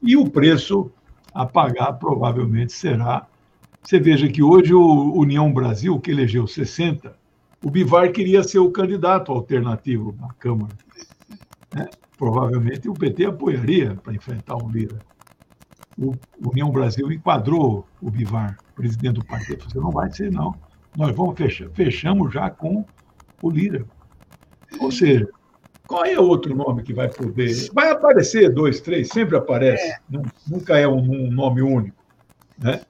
e 0.00 0.16
o 0.16 0.28
preço 0.28 0.90
a 1.34 1.44
pagar 1.44 1.94
provavelmente 1.94 2.72
será. 2.72 3.26
Você 3.82 3.98
veja 3.98 4.28
que 4.28 4.42
hoje 4.42 4.72
o 4.72 5.14
União 5.14 5.52
Brasil, 5.52 5.98
que 5.98 6.10
elegeu 6.10 6.46
60, 6.46 7.16
o 7.64 7.70
Bivar 7.70 8.12
queria 8.12 8.42
ser 8.42 8.58
o 8.58 8.70
candidato 8.70 9.32
alternativo 9.32 10.14
na 10.20 10.32
Câmara. 10.34 10.76
Né? 11.74 11.88
Provavelmente 12.16 12.88
o 12.88 12.94
PT 12.94 13.26
apoiaria 13.26 13.96
para 13.96 14.14
enfrentar 14.14 14.56
o 14.56 14.70
Lira. 14.70 14.98
O 15.98 16.14
União 16.50 16.70
Brasil 16.70 17.10
enquadrou 17.10 17.86
o 18.02 18.10
Bivar, 18.10 18.58
presidente 18.74 19.14
do 19.14 19.24
partido. 19.24 19.64
Você 19.64 19.78
não 19.78 19.90
vai 19.90 20.10
ser, 20.10 20.30
não. 20.30 20.54
Nós 20.96 21.14
vamos 21.14 21.36
fechar. 21.36 21.70
Fechamos 21.70 22.32
já 22.32 22.50
com 22.50 22.84
o 23.42 23.50
Lira. 23.50 23.84
Ou 24.80 24.90
seja, 24.90 25.28
qual 25.86 26.04
é 26.04 26.18
outro 26.18 26.54
nome 26.54 26.82
que 26.82 26.92
vai 26.92 27.08
poder? 27.08 27.70
Vai 27.72 27.90
aparecer 27.90 28.52
dois, 28.52 28.80
três, 28.80 29.08
sempre 29.08 29.36
aparece. 29.36 29.84
É. 29.84 29.96
Nunca 30.46 30.76
é 30.78 30.86
um, 30.86 30.98
um, 30.98 31.30
nome 31.30 31.62
único. 31.62 31.96
Né? 32.58 32.82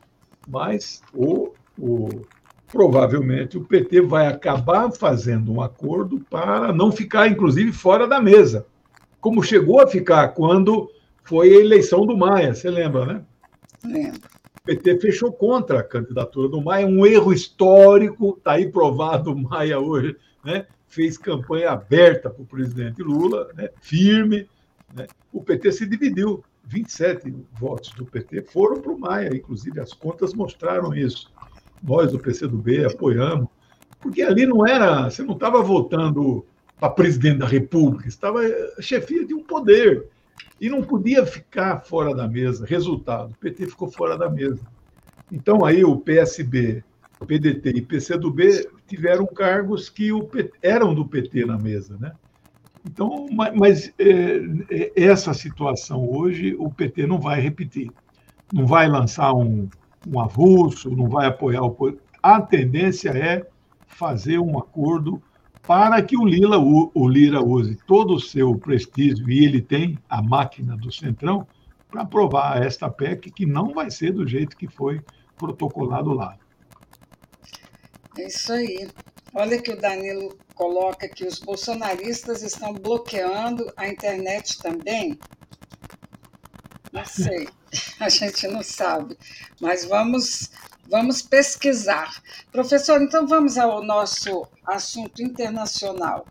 Mas 0.48 1.02
o, 1.12 1.52
o, 1.78 2.08
provavelmente 2.66 3.58
o 3.58 3.64
PT 3.64 4.00
vai 4.00 4.26
acabar 4.26 4.90
fazendo 4.90 5.52
um 5.52 5.60
acordo 5.60 6.20
para 6.30 6.72
não 6.72 6.90
ficar, 6.90 7.28
inclusive, 7.28 7.72
fora 7.72 8.06
da 8.06 8.20
mesa. 8.20 8.66
Como 9.20 9.42
chegou 9.42 9.80
a 9.80 9.86
ficar 9.86 10.28
quando 10.28 10.90
foi 11.26 11.50
a 11.50 11.60
eleição 11.60 12.06
do 12.06 12.16
Maia, 12.16 12.54
você 12.54 12.70
lembra, 12.70 13.04
né? 13.04 13.22
Lembro. 13.84 14.20
O 14.58 14.66
PT 14.66 14.98
fechou 14.98 15.32
contra 15.32 15.80
a 15.80 15.84
candidatura 15.84 16.48
do 16.48 16.62
Maia, 16.62 16.86
um 16.86 17.04
erro 17.04 17.32
histórico, 17.32 18.34
está 18.38 18.52
aí 18.52 18.70
provado 18.70 19.32
o 19.32 19.38
Maia 19.38 19.78
hoje, 19.78 20.16
né? 20.44 20.66
fez 20.88 21.18
campanha 21.18 21.70
aberta 21.70 22.30
para 22.30 22.42
o 22.42 22.46
presidente 22.46 23.02
Lula, 23.02 23.48
né? 23.54 23.68
firme. 23.80 24.48
Né? 24.94 25.06
O 25.32 25.42
PT 25.42 25.72
se 25.72 25.86
dividiu, 25.86 26.44
27 26.64 27.34
votos 27.58 27.90
do 27.90 28.06
PT 28.06 28.42
foram 28.42 28.80
para 28.80 28.92
o 28.92 28.98
Maia, 28.98 29.34
inclusive 29.34 29.78
as 29.80 29.92
contas 29.92 30.32
mostraram 30.32 30.94
isso. 30.94 31.30
Nós 31.82 32.10
do 32.10 32.18
PCdoB 32.18 32.86
apoiamos, 32.86 33.48
porque 34.00 34.22
ali 34.22 34.46
não 34.46 34.66
era, 34.66 35.10
você 35.10 35.22
não 35.22 35.34
estava 35.34 35.62
votando 35.62 36.44
para 36.78 36.90
presidente 36.90 37.38
da 37.38 37.46
República, 37.46 38.08
estava 38.08 38.40
chefia 38.80 39.24
de 39.24 39.34
um 39.34 39.42
poder 39.42 40.08
e 40.60 40.68
não 40.68 40.82
podia 40.82 41.24
ficar 41.26 41.80
fora 41.80 42.14
da 42.14 42.26
mesa. 42.26 42.66
Resultado, 42.66 43.32
o 43.32 43.36
PT 43.36 43.66
ficou 43.66 43.90
fora 43.90 44.16
da 44.16 44.30
mesa. 44.30 44.60
Então 45.30 45.64
aí 45.64 45.84
o 45.84 45.96
PSB, 45.96 46.82
PDT 47.26 47.70
e 47.70 47.82
PCdoB 47.82 48.68
tiveram 48.86 49.26
cargos 49.26 49.88
que 49.88 50.12
o 50.12 50.24
PT, 50.24 50.52
eram 50.62 50.94
do 50.94 51.06
PT 51.06 51.44
na 51.44 51.58
mesa, 51.58 51.96
né? 51.98 52.12
Então, 52.84 53.26
mas, 53.32 53.92
é, 53.98 54.36
é, 54.70 54.92
essa 54.94 55.34
situação 55.34 56.08
hoje 56.08 56.54
o 56.56 56.70
PT 56.70 57.06
não 57.06 57.18
vai 57.18 57.40
repetir, 57.40 57.90
não 58.52 58.64
vai 58.64 58.88
lançar 58.88 59.34
um, 59.34 59.68
um 60.06 60.20
avulso, 60.20 60.90
não 60.90 61.08
vai 61.08 61.26
apoiar 61.26 61.64
o 61.64 61.98
a 62.22 62.40
tendência 62.40 63.10
é 63.10 63.46
fazer 63.86 64.38
um 64.38 64.58
acordo 64.58 65.22
para 65.66 66.00
que 66.02 66.16
o 66.16 66.24
Lila 66.24 66.58
o 66.58 67.08
Lira 67.08 67.42
use 67.42 67.76
todo 67.86 68.14
o 68.14 68.20
seu 68.20 68.54
prestígio 68.56 69.28
e 69.28 69.44
ele 69.44 69.60
tem 69.60 69.98
a 70.08 70.22
máquina 70.22 70.76
do 70.76 70.92
Centrão 70.92 71.46
para 71.90 72.02
aprovar 72.02 72.62
esta 72.62 72.88
PEC 72.88 73.30
que 73.30 73.44
não 73.44 73.74
vai 73.74 73.90
ser 73.90 74.12
do 74.12 74.26
jeito 74.26 74.56
que 74.56 74.68
foi 74.68 75.00
protocolado 75.36 76.12
lá. 76.12 76.36
É 78.16 78.26
isso 78.26 78.52
aí. 78.52 78.88
Olha 79.34 79.60
que 79.60 79.70
o 79.70 79.80
Danilo 79.80 80.38
coloca 80.54 81.08
que 81.08 81.24
os 81.24 81.38
bolsonaristas 81.38 82.42
estão 82.42 82.72
bloqueando 82.72 83.70
a 83.76 83.88
internet 83.88 84.58
também. 84.58 85.18
Não 86.92 87.04
sei, 87.04 87.48
a 88.00 88.08
gente 88.08 88.46
não 88.48 88.62
sabe, 88.62 89.18
mas 89.60 89.84
vamos 89.84 90.50
vamos 90.90 91.22
pesquisar. 91.22 92.22
Professor, 92.52 93.00
então 93.02 93.26
vamos 93.26 93.58
ao 93.58 93.82
nosso 93.82 94.46
assunto 94.66 95.22
internacional. 95.22 96.26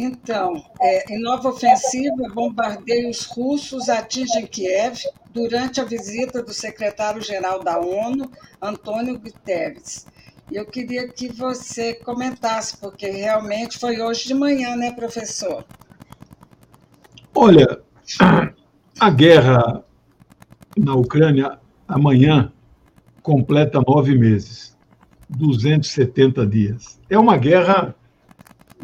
Então, 0.00 0.64
é, 0.80 1.12
em 1.12 1.20
nova 1.20 1.48
ofensiva, 1.48 2.28
bombardeios 2.32 3.24
russos 3.24 3.88
atingem 3.88 4.46
Kiev 4.46 5.02
durante 5.34 5.80
a 5.80 5.84
visita 5.84 6.40
do 6.40 6.54
secretário-geral 6.54 7.64
da 7.64 7.80
ONU, 7.80 8.30
Antônio 8.62 9.18
Guterres. 9.18 10.06
Eu 10.52 10.64
queria 10.64 11.08
que 11.08 11.32
você 11.32 11.94
comentasse, 11.94 12.76
porque 12.76 13.10
realmente 13.10 13.76
foi 13.76 14.00
hoje 14.00 14.28
de 14.28 14.34
manhã, 14.34 14.76
né, 14.76 14.92
professor? 14.92 15.64
Olha, 17.34 17.80
a 19.00 19.10
guerra 19.10 19.84
na 20.76 20.94
Ucrânia 20.94 21.58
amanhã 21.88 22.52
completa 23.20 23.82
nove 23.84 24.16
meses, 24.16 24.78
270 25.28 26.46
dias. 26.46 27.00
É 27.10 27.18
uma 27.18 27.36
guerra 27.36 27.96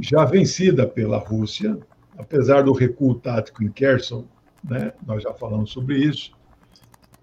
já 0.00 0.24
vencida 0.24 0.86
pela 0.86 1.18
Rússia, 1.18 1.78
apesar 2.18 2.62
do 2.62 2.72
recuo 2.72 3.14
tático 3.14 3.62
em 3.62 3.70
Kherson, 3.70 4.24
né? 4.62 4.92
nós 5.06 5.22
já 5.22 5.32
falamos 5.32 5.70
sobre 5.70 5.98
isso. 5.98 6.32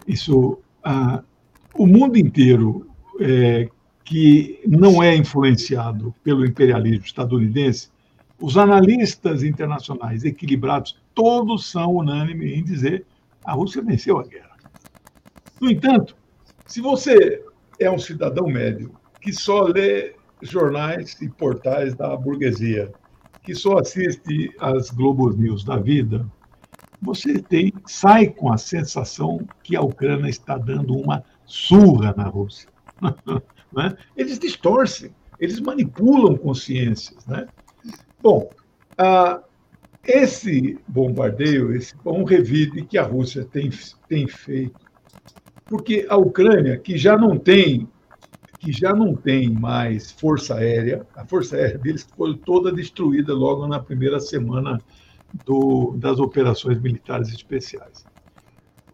Isso, 0.08 0.60
ah, 0.84 1.24
o 1.76 1.86
mundo 1.86 2.18
inteiro 2.18 2.90
é, 3.20 3.70
que 4.04 4.60
não 4.66 5.02
é 5.02 5.16
influenciado 5.16 6.14
pelo 6.24 6.46
imperialismo 6.46 7.06
estadunidense, 7.06 7.90
os 8.40 8.58
analistas 8.58 9.44
internacionais 9.44 10.24
equilibrados, 10.24 11.00
todos 11.14 11.70
são 11.70 11.96
unânimes 11.96 12.58
em 12.58 12.64
dizer 12.64 13.06
a 13.44 13.54
Rússia 13.54 13.82
venceu 13.82 14.20
a 14.20 14.24
guerra. 14.24 14.52
No 15.60 15.70
entanto, 15.70 16.16
se 16.66 16.82
você 16.82 17.44
é 17.80 17.90
um 17.90 18.00
cidadão 18.00 18.48
médio 18.48 18.92
que 19.20 19.32
só 19.32 19.64
lê 19.64 20.16
jornais 20.42 21.20
e 21.22 21.30
portais 21.30 21.96
da 21.96 22.16
burguesia, 22.16 22.92
que 23.44 23.56
só 23.56 23.80
assiste 23.80 24.54
às 24.60 24.90
Globo 24.90 25.30
News 25.32 25.64
da 25.64 25.78
vida, 25.78 26.26
você 27.02 27.40
tem 27.40 27.74
sai 27.86 28.28
com 28.28 28.54
a 28.54 28.58
sensação 28.58 29.40
que 29.64 29.76
a 29.76 29.82
Ucrânia 29.82 30.30
está 30.30 30.58
dando 30.58 30.96
uma 30.96 31.24
surra 31.46 32.14
na 32.16 32.26
Rússia. 32.26 32.70
Né? 33.74 33.96
Eles 34.18 34.38
distorcem, 34.38 35.16
eles 35.40 35.62
manipulam 35.62 36.36
consciências. 36.36 37.26
Né? 37.26 37.48
Bom, 38.22 38.50
esse 40.04 40.78
bombardeio, 40.86 41.74
esse 41.74 41.96
um 42.06 42.26
revide 42.26 42.84
que 42.84 42.98
a 42.98 43.04
Rússia 43.04 43.46
tem, 43.46 43.70
tem 44.10 44.28
feito, 44.28 44.78
porque 45.68 46.06
a 46.10 46.18
Ucrânia, 46.18 46.78
que 46.78 46.98
já 46.98 47.18
não 47.18 47.38
tem 47.38 47.88
que 48.62 48.72
já 48.72 48.94
não 48.94 49.16
tem 49.16 49.50
mais 49.50 50.12
força 50.12 50.56
aérea, 50.56 51.06
a 51.16 51.26
força 51.26 51.56
aérea 51.56 51.80
deles 51.80 52.08
foi 52.16 52.38
toda 52.38 52.72
destruída 52.72 53.34
logo 53.34 53.66
na 53.66 53.80
primeira 53.80 54.20
semana 54.20 54.80
do, 55.44 55.96
das 55.98 56.20
operações 56.20 56.80
militares 56.80 57.30
especiais. 57.30 58.06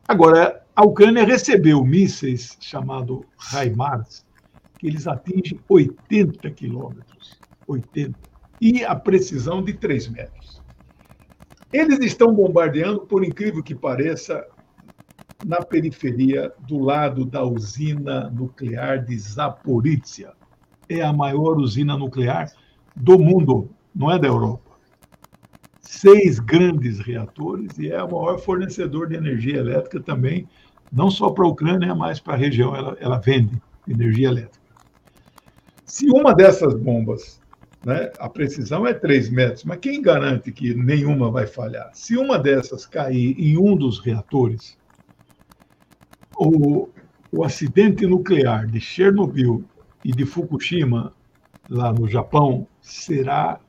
Agora, 0.07 0.63
a 0.73 0.85
Ucrânia 0.85 1.25
recebeu 1.25 1.83
mísseis 1.83 2.57
chamado 2.61 3.25
HIMARS, 3.37 4.25
que 4.79 4.87
eles 4.87 5.05
atingem 5.05 5.59
80 5.67 6.49
quilômetros, 6.51 7.37
80, 7.67 8.17
e 8.61 8.85
a 8.85 8.95
precisão 8.95 9.61
de 9.61 9.73
3 9.73 10.07
metros. 10.07 10.61
Eles 11.73 11.99
estão 11.99 12.33
bombardeando, 12.33 13.01
por 13.01 13.21
incrível 13.21 13.61
que 13.61 13.75
pareça, 13.75 14.47
na 15.47 15.63
periferia, 15.63 16.51
do 16.67 16.77
lado 16.77 17.23
da 17.23 17.41
usina 17.41 18.29
nuclear 18.29 19.05
de 19.05 19.17
Zaporizhia. 19.17 20.33
É 20.89 21.01
a 21.01 21.13
maior 21.13 21.57
usina 21.57 21.97
nuclear 21.97 22.51
do 22.93 23.17
mundo, 23.17 23.69
não 23.95 24.11
é 24.11 24.19
da 24.19 24.27
Europa. 24.27 24.75
Seis 25.79 26.37
grandes 26.37 26.99
reatores 26.99 27.77
e 27.77 27.89
é 27.89 28.03
o 28.03 28.11
maior 28.11 28.37
fornecedor 28.39 29.07
de 29.07 29.15
energia 29.15 29.55
elétrica 29.55 30.01
também, 30.01 30.45
não 30.91 31.09
só 31.09 31.29
para 31.29 31.45
a 31.45 31.47
Ucrânia, 31.47 31.95
mas 31.95 32.19
para 32.19 32.33
a 32.33 32.37
região. 32.37 32.75
Ela, 32.75 32.97
ela 32.99 33.17
vende 33.17 33.57
energia 33.87 34.27
elétrica. 34.27 34.67
Se 35.85 36.09
uma 36.09 36.35
dessas 36.35 36.73
bombas 36.73 37.39
né? 37.85 38.11
a 38.19 38.27
precisão 38.27 38.85
é 38.85 38.93
3 38.93 39.29
metros, 39.29 39.63
mas 39.63 39.79
quem 39.79 40.01
garante 40.01 40.51
que 40.51 40.73
nenhuma 40.73 41.31
vai 41.31 41.47
falhar? 41.47 41.89
Se 41.93 42.17
uma 42.17 42.37
dessas 42.37 42.85
cair 42.85 43.33
em 43.39 43.57
um 43.57 43.77
dos 43.77 43.99
reatores, 43.99 44.77
o, 46.37 46.89
o 47.31 47.43
acidente 47.43 48.05
nuclear 48.05 48.67
de 48.67 48.79
Chernobyl 48.79 49.63
e 50.03 50.11
de 50.11 50.25
Fukushima, 50.25 51.13
lá 51.69 51.91
no 51.91 52.07
Japão, 52.07 52.67
será 52.81 53.59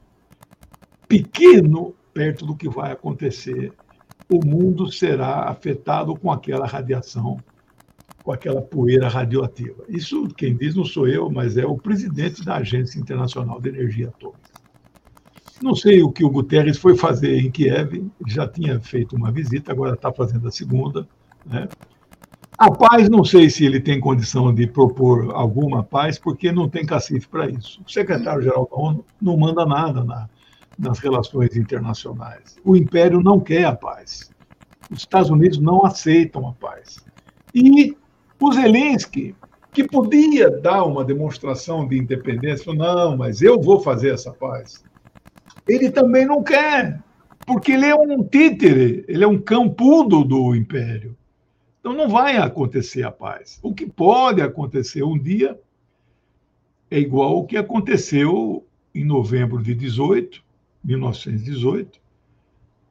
pequeno 1.08 1.94
perto 2.12 2.44
do 2.46 2.54
que 2.54 2.68
vai 2.68 2.92
acontecer. 2.92 3.72
O 4.30 4.44
mundo 4.44 4.92
será 4.92 5.48
afetado 5.48 6.14
com 6.14 6.30
aquela 6.30 6.66
radiação 6.66 7.38
com 8.28 8.32
aquela 8.32 8.60
poeira 8.60 9.08
radioativa. 9.08 9.84
Isso 9.88 10.28
quem 10.36 10.54
diz 10.54 10.74
não 10.74 10.84
sou 10.84 11.08
eu, 11.08 11.30
mas 11.30 11.56
é 11.56 11.64
o 11.64 11.78
presidente 11.78 12.44
da 12.44 12.56
Agência 12.56 13.00
Internacional 13.00 13.58
de 13.58 13.70
Energia 13.70 14.08
Atômica. 14.08 14.50
Não 15.62 15.74
sei 15.74 16.02
o 16.02 16.12
que 16.12 16.22
o 16.22 16.28
Guterres 16.28 16.76
foi 16.76 16.94
fazer 16.94 17.38
em 17.38 17.50
Kiev, 17.50 18.06
já 18.26 18.46
tinha 18.46 18.78
feito 18.80 19.16
uma 19.16 19.32
visita, 19.32 19.72
agora 19.72 19.94
está 19.94 20.12
fazendo 20.12 20.46
a 20.46 20.50
segunda. 20.50 21.08
Né? 21.46 21.66
A 22.58 22.72
paz, 22.72 23.08
não 23.08 23.24
sei 23.24 23.48
se 23.48 23.64
ele 23.64 23.78
tem 23.78 24.00
condição 24.00 24.52
de 24.52 24.66
propor 24.66 25.30
alguma 25.32 25.84
paz, 25.84 26.18
porque 26.18 26.50
não 26.50 26.68
tem 26.68 26.84
cacife 26.84 27.28
para 27.28 27.48
isso. 27.48 27.80
O 27.86 27.88
secretário-geral 27.88 28.68
da 28.68 28.76
ONU 28.76 29.04
não 29.22 29.36
manda 29.36 29.64
nada 29.64 30.02
na, 30.02 30.28
nas 30.76 30.98
relações 30.98 31.56
internacionais. 31.56 32.56
O 32.64 32.76
império 32.76 33.22
não 33.22 33.38
quer 33.38 33.64
a 33.64 33.76
paz. 33.76 34.32
Os 34.90 34.98
Estados 34.98 35.30
Unidos 35.30 35.58
não 35.58 35.86
aceitam 35.86 36.48
a 36.48 36.52
paz. 36.52 36.98
E 37.54 37.96
o 38.40 38.52
Zelensky, 38.52 39.36
que 39.72 39.84
podia 39.86 40.50
dar 40.50 40.82
uma 40.82 41.04
demonstração 41.04 41.86
de 41.86 41.96
independência, 41.96 42.74
não, 42.74 43.16
mas 43.16 43.40
eu 43.40 43.60
vou 43.60 43.78
fazer 43.78 44.14
essa 44.14 44.32
paz. 44.32 44.82
Ele 45.68 45.92
também 45.92 46.26
não 46.26 46.42
quer, 46.42 47.00
porque 47.46 47.70
ele 47.70 47.86
é 47.86 47.94
um 47.94 48.24
títere, 48.24 49.04
ele 49.06 49.22
é 49.22 49.28
um 49.28 49.38
campudo 49.38 50.24
do 50.24 50.56
império. 50.56 51.16
Então 51.88 51.96
não 51.96 52.06
vai 52.06 52.36
acontecer 52.36 53.02
a 53.02 53.10
paz. 53.10 53.58
O 53.62 53.72
que 53.72 53.86
pode 53.86 54.42
acontecer 54.42 55.02
um 55.02 55.18
dia 55.18 55.58
é 56.90 56.98
igual 56.98 57.38
o 57.38 57.46
que 57.46 57.56
aconteceu 57.56 58.66
em 58.94 59.06
novembro 59.06 59.62
de 59.62 59.74
18, 59.74 60.44
1918, 60.84 61.98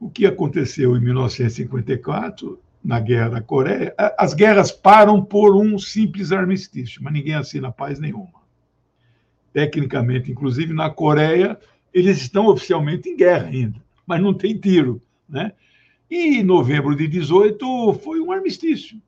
o 0.00 0.10
que 0.10 0.26
aconteceu 0.26 0.96
em 0.96 1.00
1954 1.00 2.60
na 2.82 2.98
Guerra 2.98 3.28
da 3.28 3.40
Coreia, 3.40 3.94
as 4.18 4.34
guerras 4.34 4.72
param 4.72 5.24
por 5.24 5.54
um 5.54 5.78
simples 5.78 6.32
armistício, 6.32 7.00
mas 7.00 7.12
ninguém 7.12 7.34
assina 7.34 7.70
paz 7.70 8.00
nenhuma. 8.00 8.42
Tecnicamente, 9.52 10.32
inclusive 10.32 10.72
na 10.72 10.90
Coreia, 10.90 11.56
eles 11.94 12.20
estão 12.20 12.48
oficialmente 12.48 13.08
em 13.08 13.16
guerra 13.16 13.46
ainda, 13.46 13.80
mas 14.04 14.20
não 14.20 14.34
tem 14.34 14.58
tiro, 14.58 15.00
né? 15.28 15.52
E 16.10 16.38
em 16.38 16.42
novembro 16.42 16.96
de 16.96 17.06
18 17.06 17.94
foi 17.94 18.20
um 18.20 18.32
armistício, 18.32 19.00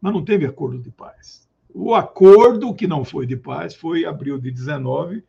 mas 0.00 0.12
não 0.12 0.24
teve 0.24 0.44
acordo 0.44 0.78
de 0.78 0.90
paz. 0.90 1.48
O 1.74 1.94
acordo 1.94 2.74
que 2.74 2.86
não 2.86 3.04
foi 3.04 3.26
de 3.26 3.36
paz 3.36 3.74
foi 3.74 4.04
abril 4.04 4.38
de 4.38 4.50
19, 4.50 5.24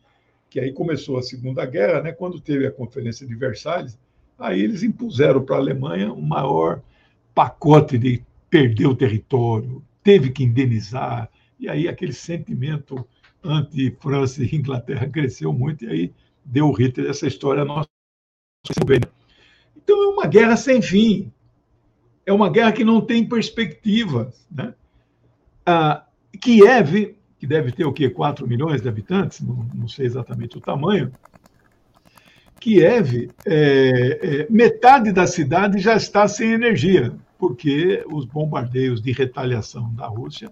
que 0.50 0.60
aí 0.60 0.74
começou 0.74 1.18
a 1.18 1.24
Segunda 1.24 1.66
Guerra, 1.66 2.02
né? 2.02 2.12
Quando 2.12 2.40
teve 2.40 2.68
a 2.68 2.72
Conferência 2.72 3.26
de 3.26 3.34
Versalhes, 3.34 3.98
aí 4.38 4.62
eles 4.62 4.84
impuseram 4.84 5.44
para 5.44 5.56
a 5.56 5.60
Alemanha 5.60 6.12
o 6.12 6.22
maior 6.22 6.82
pacote 7.34 7.98
de 7.98 8.22
perder 8.50 8.88
o 8.88 8.96
território, 8.96 9.84
teve 10.04 10.30
que 10.30 10.44
indenizar, 10.44 11.30
e 11.60 11.68
aí 11.70 11.88
aquele 11.88 12.14
sentimento 12.14 13.08
anti-França 13.44 14.44
e 14.44 14.56
Inglaterra 14.56 15.08
cresceu 15.10 15.52
muito, 15.54 15.86
e 15.86 15.88
aí 15.88 16.14
deu 16.46 16.68
o 16.68 16.72
Hitler 16.72 17.10
essa 17.10 17.26
história 17.26 17.66
nossa. 17.66 17.88
Então 19.84 20.04
é 20.04 20.08
uma 20.08 20.26
guerra 20.28 20.56
sem 20.56 20.82
fim, 20.82 21.32
é 22.26 22.32
uma 22.32 22.50
guerra 22.50 22.72
que 22.72 22.84
não 22.84 23.02
tem 23.02 23.28
perspectiva. 23.28 24.34
Né? 24.50 24.74
Ah, 25.66 26.06
Kiev, 26.40 27.16
que 27.38 27.46
deve 27.46 27.72
ter 27.72 27.86
o 27.86 27.94
quê? 27.94 28.10
4 28.10 28.48
milhões 28.48 28.82
de 28.82 28.88
habitantes, 28.88 29.42
não, 29.42 29.68
não 29.74 29.88
sei 29.88 30.06
exatamente 30.06 30.58
o 30.58 30.62
tamanho, 30.62 31.12
Kiev, 32.64 33.30
é, 33.46 33.56
é, 33.56 34.48
metade 34.50 35.12
da 35.12 35.28
cidade 35.28 35.80
já 35.80 35.98
está 35.98 36.26
sem 36.30 36.54
energia, 36.54 37.14
porque 37.38 38.06
os 38.10 38.24
bombardeios 38.24 39.02
de 39.02 39.12
retaliação 39.12 39.94
da 39.94 40.08
Rússia 40.08 40.50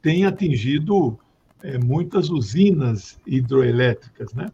têm 0.00 0.24
atingido 0.24 1.18
é, 1.62 1.76
muitas 1.76 2.30
usinas 2.30 3.20
hidroelétricas. 3.26 4.32
Né? 4.32 4.46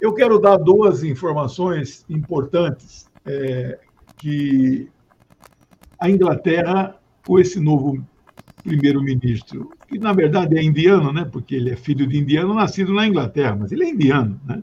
Eu 0.00 0.14
quero 0.14 0.38
dar 0.38 0.58
duas 0.58 1.02
informações 1.02 2.04
importantes 2.08 3.10
é, 3.26 3.78
que 4.18 4.88
a 5.98 6.10
Inglaterra, 6.10 6.96
com 7.26 7.38
esse 7.38 7.60
novo 7.60 8.04
primeiro-ministro, 8.62 9.70
que 9.88 9.98
na 9.98 10.12
verdade 10.12 10.56
é 10.56 10.62
indiano, 10.62 11.12
né? 11.12 11.28
porque 11.30 11.54
ele 11.54 11.70
é 11.70 11.76
filho 11.76 12.06
de 12.06 12.18
indiano 12.18 12.54
nascido 12.54 12.92
na 12.92 13.06
Inglaterra, 13.06 13.56
mas 13.58 13.72
ele 13.72 13.84
é 13.84 13.90
indiano, 13.90 14.40
né? 14.46 14.62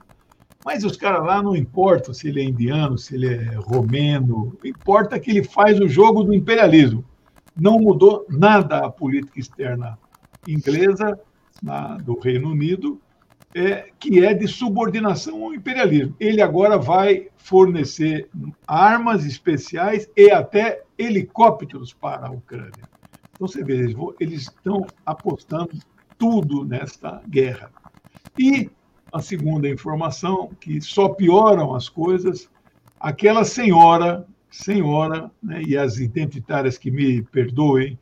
Mas 0.65 0.83
os 0.83 0.97
caras 0.97 1.25
lá 1.25 1.41
não 1.41 1.55
importa 1.55 2.13
se 2.13 2.27
ele 2.27 2.41
é 2.41 2.43
indiano, 2.43 2.97
se 2.97 3.15
ele 3.15 3.27
é 3.33 3.55
romeno, 3.55 4.57
importa 4.63 5.19
que 5.19 5.31
ele 5.31 5.43
faz 5.43 5.79
o 5.79 5.87
jogo 5.87 6.23
do 6.23 6.33
imperialismo. 6.33 7.03
Não 7.55 7.79
mudou 7.79 8.25
nada 8.29 8.85
a 8.85 8.91
política 8.91 9.39
externa 9.39 9.97
inglesa, 10.45 11.17
na, 11.61 11.97
do 11.97 12.17
Reino 12.19 12.49
Unido, 12.51 12.99
é, 13.53 13.89
que 13.99 14.23
é 14.23 14.33
de 14.33 14.47
subordinação 14.47 15.43
ao 15.43 15.53
imperialismo. 15.53 16.15
Ele 16.19 16.41
agora 16.41 16.77
vai 16.77 17.27
fornecer 17.37 18.29
armas 18.67 19.25
especiais 19.25 20.09
e 20.15 20.29
até 20.29 20.83
helicópteros 20.97 21.93
para 21.93 22.27
a 22.27 22.31
Ucrânia. 22.31 22.89
Então 23.33 23.47
você 23.47 23.63
vê, 23.63 23.95
eles 24.19 24.41
estão 24.43 24.85
apostando 25.05 25.71
tudo 26.17 26.65
nesta 26.65 27.21
guerra. 27.27 27.71
E 28.37 28.69
a 29.11 29.21
segunda 29.21 29.67
informação, 29.67 30.51
que 30.59 30.79
só 30.81 31.09
pioram 31.09 31.73
as 31.73 31.89
coisas, 31.89 32.49
aquela 32.99 33.43
senhora, 33.43 34.27
senhora, 34.51 35.31
né, 35.41 35.61
e 35.65 35.77
as 35.77 35.97
identitárias 35.97 36.77
que 36.77 36.91
me 36.91 37.23
perdoem, 37.23 37.97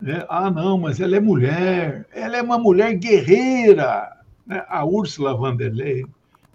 né, 0.00 0.24
ah, 0.28 0.50
não, 0.50 0.78
mas 0.78 1.00
ela 1.00 1.16
é 1.16 1.20
mulher, 1.20 2.06
ela 2.12 2.36
é 2.36 2.42
uma 2.42 2.58
mulher 2.58 2.94
guerreira. 2.94 4.17
Né, 4.48 4.64
a 4.68 4.84
Ursula 4.84 5.34
von 5.34 5.56
der 5.56 5.72
Leyen, 5.72 6.06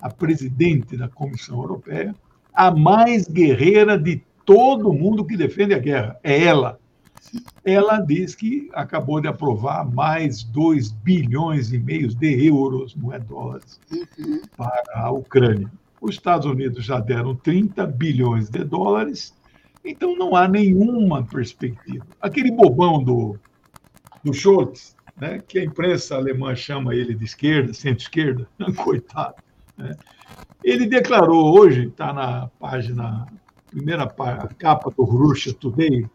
a 0.02 0.10
presidente 0.10 0.98
da 0.98 1.08
Comissão 1.08 1.62
Europeia, 1.62 2.14
a 2.54 2.70
mais 2.72 3.28
guerreira 3.28 3.98
de 3.98 4.22
todo 4.44 4.92
mundo 4.92 5.24
que 5.24 5.38
defende 5.38 5.74
a 5.74 5.80
guerra, 5.80 6.20
é 6.24 6.44
ela 6.44 6.78
ela 7.64 8.00
diz 8.00 8.36
que 8.36 8.70
acabou 8.74 9.22
de 9.22 9.28
aprovar 9.28 9.90
mais 9.90 10.44
2 10.44 10.92
bilhões 10.92 11.72
e 11.72 11.78
meio 11.78 12.14
de 12.14 12.48
euros, 12.48 12.96
não 12.96 13.14
é 13.14 13.20
dólares, 13.20 13.80
uhum. 13.92 14.42
para 14.58 14.84
a 14.94 15.12
Ucrânia. 15.12 15.72
Os 16.02 16.16
Estados 16.16 16.46
Unidos 16.46 16.84
já 16.84 17.00
deram 17.00 17.36
30 17.36 17.88
bilhões 17.88 18.50
de 18.50 18.64
dólares, 18.64 19.34
então 19.86 20.18
não 20.18 20.36
há 20.36 20.48
nenhuma 20.48 21.24
perspectiva. 21.24 22.06
Aquele 22.22 22.52
bobão 22.52 23.02
do, 23.02 23.38
do 24.24 24.34
Scholz, 24.34 24.96
né, 25.20 25.42
que 25.48 25.60
a 25.60 25.64
imprensa 25.64 26.16
alemã 26.16 26.56
chama 26.56 26.96
ele 26.96 27.14
de 27.14 27.26
esquerda, 27.26 27.74
centro-esquerda, 27.74 28.48
coitado, 28.84 29.36
né, 29.78 29.96
ele 30.64 30.86
declarou 30.86 31.60
hoje, 31.60 31.88
está 31.88 32.14
na 32.14 32.48
página, 32.60 33.28
primeira 33.70 34.08
capa 34.58 34.90
do 34.92 35.04
Russia 35.04 35.54
Today, 35.54 36.06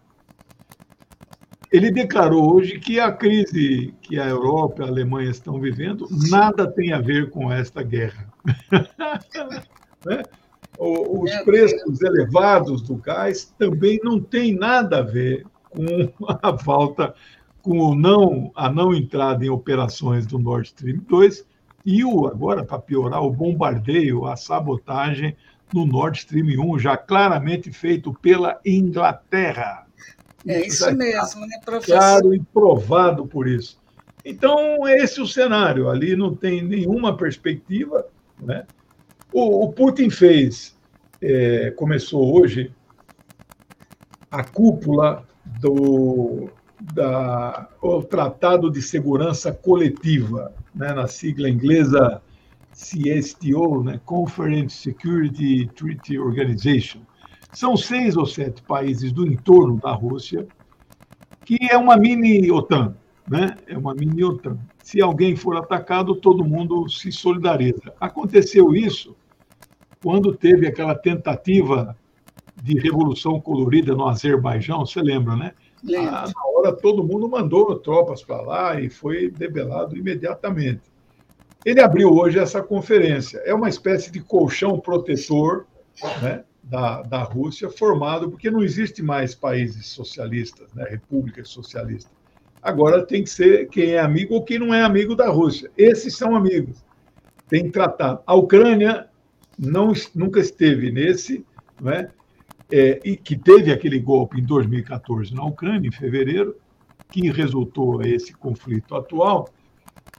ele 1.71 1.91
declarou 1.91 2.55
hoje 2.55 2.79
que 2.79 2.99
a 2.99 3.13
crise 3.13 3.95
que 4.01 4.19
a 4.19 4.27
Europa 4.27 4.83
e 4.83 4.85
a 4.87 4.89
Alemanha 4.89 5.31
estão 5.31 5.61
vivendo 5.61 6.09
nada 6.31 6.67
tem 6.67 6.93
a 6.93 7.01
ver 7.01 7.29
com 7.31 7.53
esta 7.53 7.83
guerra. 7.83 8.33
né? 10.07 10.23
Os 10.79 11.35
preços 11.41 12.01
elevados 12.01 12.83
do 12.83 12.97
gás 12.97 13.53
também 13.59 14.01
não 14.03 14.21
têm 14.21 14.55
nada 14.55 14.99
a 14.99 15.03
ver 15.03 15.45
com 15.69 16.13
a 16.43 16.57
falta, 16.57 17.15
com 17.63 17.95
não, 17.95 18.51
a 18.55 18.71
não 18.71 18.95
entrada 18.95 19.45
em 19.45 19.51
operações 19.51 20.27
do 20.27 20.39
Nord 20.39 20.69
Stream 20.69 20.99
2 21.09 21.45
e 21.85 22.05
o, 22.05 22.27
agora, 22.27 22.65
para 22.65 22.79
piorar, 22.79 23.23
o 23.23 23.31
bombardeio, 23.31 24.27
a 24.27 24.37
sabotagem 24.37 25.37
do 25.73 25.87
Nord 25.87 26.19
Stream 26.19 26.61
1, 26.61 26.79
já 26.79 26.97
claramente 26.97 27.73
feito 27.73 28.13
pela 28.15 28.61
Inglaterra. 28.65 29.87
É 30.47 30.67
isso 30.67 30.91
mesmo, 30.95 31.47
né, 31.47 31.61
professor? 31.65 31.99
Claro 31.99 32.35
e 32.35 32.41
provado 32.41 33.27
por 33.27 33.47
isso. 33.47 33.79
Então, 34.25 34.87
esse 34.87 35.21
é 35.21 35.23
o 35.23 35.27
cenário. 35.27 35.89
Ali 35.89 36.15
não 36.17 36.35
tem 36.35 36.63
nenhuma 36.63 37.17
perspectiva. 37.17 38.07
Né? 38.41 38.67
O, 39.33 39.65
o 39.65 39.73
Putin 39.73 40.11
fez, 40.11 40.77
é, 41.21 41.71
começou 41.71 42.39
hoje, 42.39 42.73
a 44.31 44.45
cúpula 44.45 45.27
do 45.61 46.51
da, 46.81 47.69
o 47.83 48.03
Tratado 48.03 48.71
de 48.71 48.81
Segurança 48.81 49.53
Coletiva, 49.53 50.53
né, 50.75 50.93
na 50.93 51.07
sigla 51.07 51.49
inglesa 51.49 52.23
CSTO, 52.73 53.83
né? 53.83 54.01
Conference 54.05 54.77
Security 54.77 55.69
Treaty 55.75 56.19
Organization. 56.19 57.01
São 57.53 57.77
seis 57.77 58.17
ou 58.17 58.25
sete 58.25 58.63
países 58.63 59.11
do 59.11 59.27
entorno 59.27 59.81
da 59.81 59.93
Rússia, 59.93 60.47
que 61.45 61.59
é 61.69 61.77
uma 61.77 61.97
mini 61.97 62.51
OTAN, 62.53 62.95
né? 63.29 63.57
É 63.67 63.77
uma 63.77 63.95
mini 63.95 64.23
OTAN. 64.23 64.59
Se 64.83 65.03
alguém 65.03 65.35
for 65.35 65.57
atacado, 65.57 66.15
todo 66.15 66.45
mundo 66.45 66.89
se 66.89 67.11
solidariza. 67.11 67.93
Aconteceu 67.99 68.75
isso 68.77 69.17
quando 70.03 70.37
teve 70.37 70.67
aquela 70.67 70.95
tentativa 70.95 71.97
de 72.63 72.79
revolução 72.79 73.41
colorida 73.41 73.95
no 73.95 74.07
Azerbaijão, 74.07 74.87
você 74.87 75.01
lembra, 75.01 75.37
né? 75.37 75.53
Ah, 75.97 76.27
na 76.35 76.47
hora 76.47 76.73
todo 76.73 77.05
mundo 77.05 77.29
mandou 77.29 77.79
tropas 77.79 78.23
para 78.23 78.41
lá 78.41 78.81
e 78.81 78.91
foi 78.91 79.31
debelado 79.31 79.97
imediatamente. 79.97 80.83
Ele 81.65 81.81
abriu 81.81 82.13
hoje 82.13 82.39
essa 82.39 82.63
conferência. 82.63 83.39
É 83.45 83.55
uma 83.55 83.69
espécie 83.69 84.11
de 84.11 84.21
colchão 84.21 84.79
protetor 84.79 85.67
né, 86.23 86.45
da, 86.63 87.03
da 87.03 87.23
Rússia, 87.23 87.69
formado, 87.71 88.31
porque 88.31 88.51
não 88.51 88.63
existe 88.63 89.03
mais 89.03 89.35
países 89.35 89.87
socialistas, 89.87 90.73
né, 90.73 90.85
repúblicas 90.89 91.49
socialistas. 91.49 92.13
Agora 92.63 93.07
tem 93.07 93.23
que 93.23 93.31
ser 93.31 93.69
quem 93.69 93.93
é 93.93 94.01
amigo 94.01 94.35
ou 94.35 94.45
quem 94.45 94.59
não 94.59 94.75
é 94.75 94.83
amigo 94.83 95.15
da 95.15 95.29
Rússia. 95.29 95.71
Esses 95.77 96.17
são 96.17 96.35
amigos. 96.35 96.85
Tem 97.49 97.71
tratar. 97.71 98.21
A 98.27 98.35
Ucrânia 98.35 99.09
não, 99.59 99.93
nunca 100.15 100.41
esteve 100.41 100.91
nesse, 100.91 101.45
né? 101.81 102.11
É, 102.71 103.01
e 103.05 103.17
que 103.17 103.37
teve 103.37 103.73
aquele 103.73 103.99
golpe 103.99 104.41
em 104.41 104.45
2014 104.45 105.35
na 105.35 105.45
Ucrânia, 105.45 105.89
em 105.89 105.93
fevereiro, 105.93 106.57
que 107.11 107.31
resultou 107.31 108.03
esse 108.03 108.35
conflito 108.35 108.95
atual, 108.95 109.49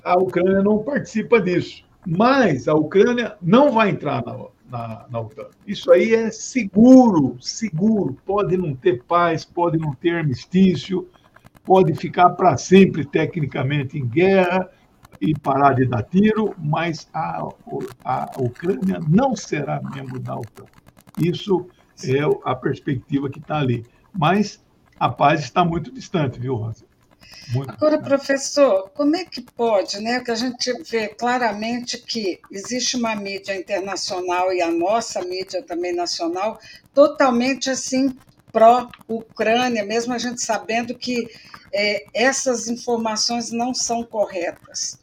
a 0.04 0.18
Ucrânia 0.18 0.62
não 0.62 0.80
participa 0.80 1.40
disso. 1.40 1.84
Mas 2.08 2.68
a 2.68 2.74
Ucrânia 2.74 3.36
não 3.42 3.72
vai 3.72 3.90
entrar 3.90 4.24
na, 4.26 4.38
na, 4.70 5.06
na 5.10 5.20
OTAN. 5.20 5.48
Isso 5.68 5.92
aí 5.92 6.14
é 6.14 6.32
seguro, 6.32 7.38
seguro. 7.40 8.18
Pode 8.26 8.58
não 8.58 8.74
ter 8.74 9.04
paz, 9.04 9.46
pode 9.46 9.78
não 9.78 9.94
ter 9.94 10.16
armistício, 10.16 11.08
pode 11.64 11.94
ficar 11.94 12.30
para 12.32 12.58
sempre 12.58 13.06
tecnicamente 13.06 13.98
em 13.98 14.08
guerra 14.08 14.70
e 15.22 15.38
parar 15.38 15.74
de 15.74 15.86
dar 15.86 16.04
tiro, 16.04 16.56
mas 16.58 17.10
a, 17.14 17.48
a 18.04 18.32
Ucrânia 18.38 19.00
não 19.08 19.36
será 19.36 19.82
membro 19.94 20.20
da 20.20 20.36
OTAN. 20.36 20.66
Isso 21.20 21.68
é 22.04 22.22
a 22.44 22.56
perspectiva 22.56 23.30
que 23.30 23.40
está 23.40 23.60
ali. 23.60 23.86
Mas 24.14 24.60
a 25.00 25.10
paz 25.10 25.42
está 25.42 25.64
muito 25.64 25.92
distante, 25.92 26.40
viu, 26.40 26.56
Rosa? 26.56 26.86
Muito 27.54 27.72
Agora, 27.72 27.98
distante. 27.98 28.10
professor, 28.10 28.90
como 28.92 29.16
é 29.16 29.26
que 29.26 29.42
pode, 29.42 30.00
né? 30.00 30.20
Que 30.20 30.32
a 30.32 30.36
gente 30.36 30.72
vê 30.84 31.08
claramente 31.08 31.98
que 31.98 32.40
existe 32.52 32.98
uma 32.98 33.16
mídia 33.16 33.56
internacional 33.56 34.52
e 34.54 34.62
a 34.62 34.72
nossa 34.72 35.22
mídia 35.22 35.64
também 35.64 35.94
nacional 35.94 36.60
totalmente 36.94 37.70
assim 37.70 38.16
pró-Ucrânia, 38.52 39.86
mesmo 39.86 40.14
a 40.14 40.18
gente 40.18 40.42
sabendo 40.42 40.96
que 40.96 41.28
é, 41.72 42.06
essas 42.14 42.68
informações 42.68 43.52
não 43.52 43.74
são 43.74 44.04
corretas. 44.04 45.00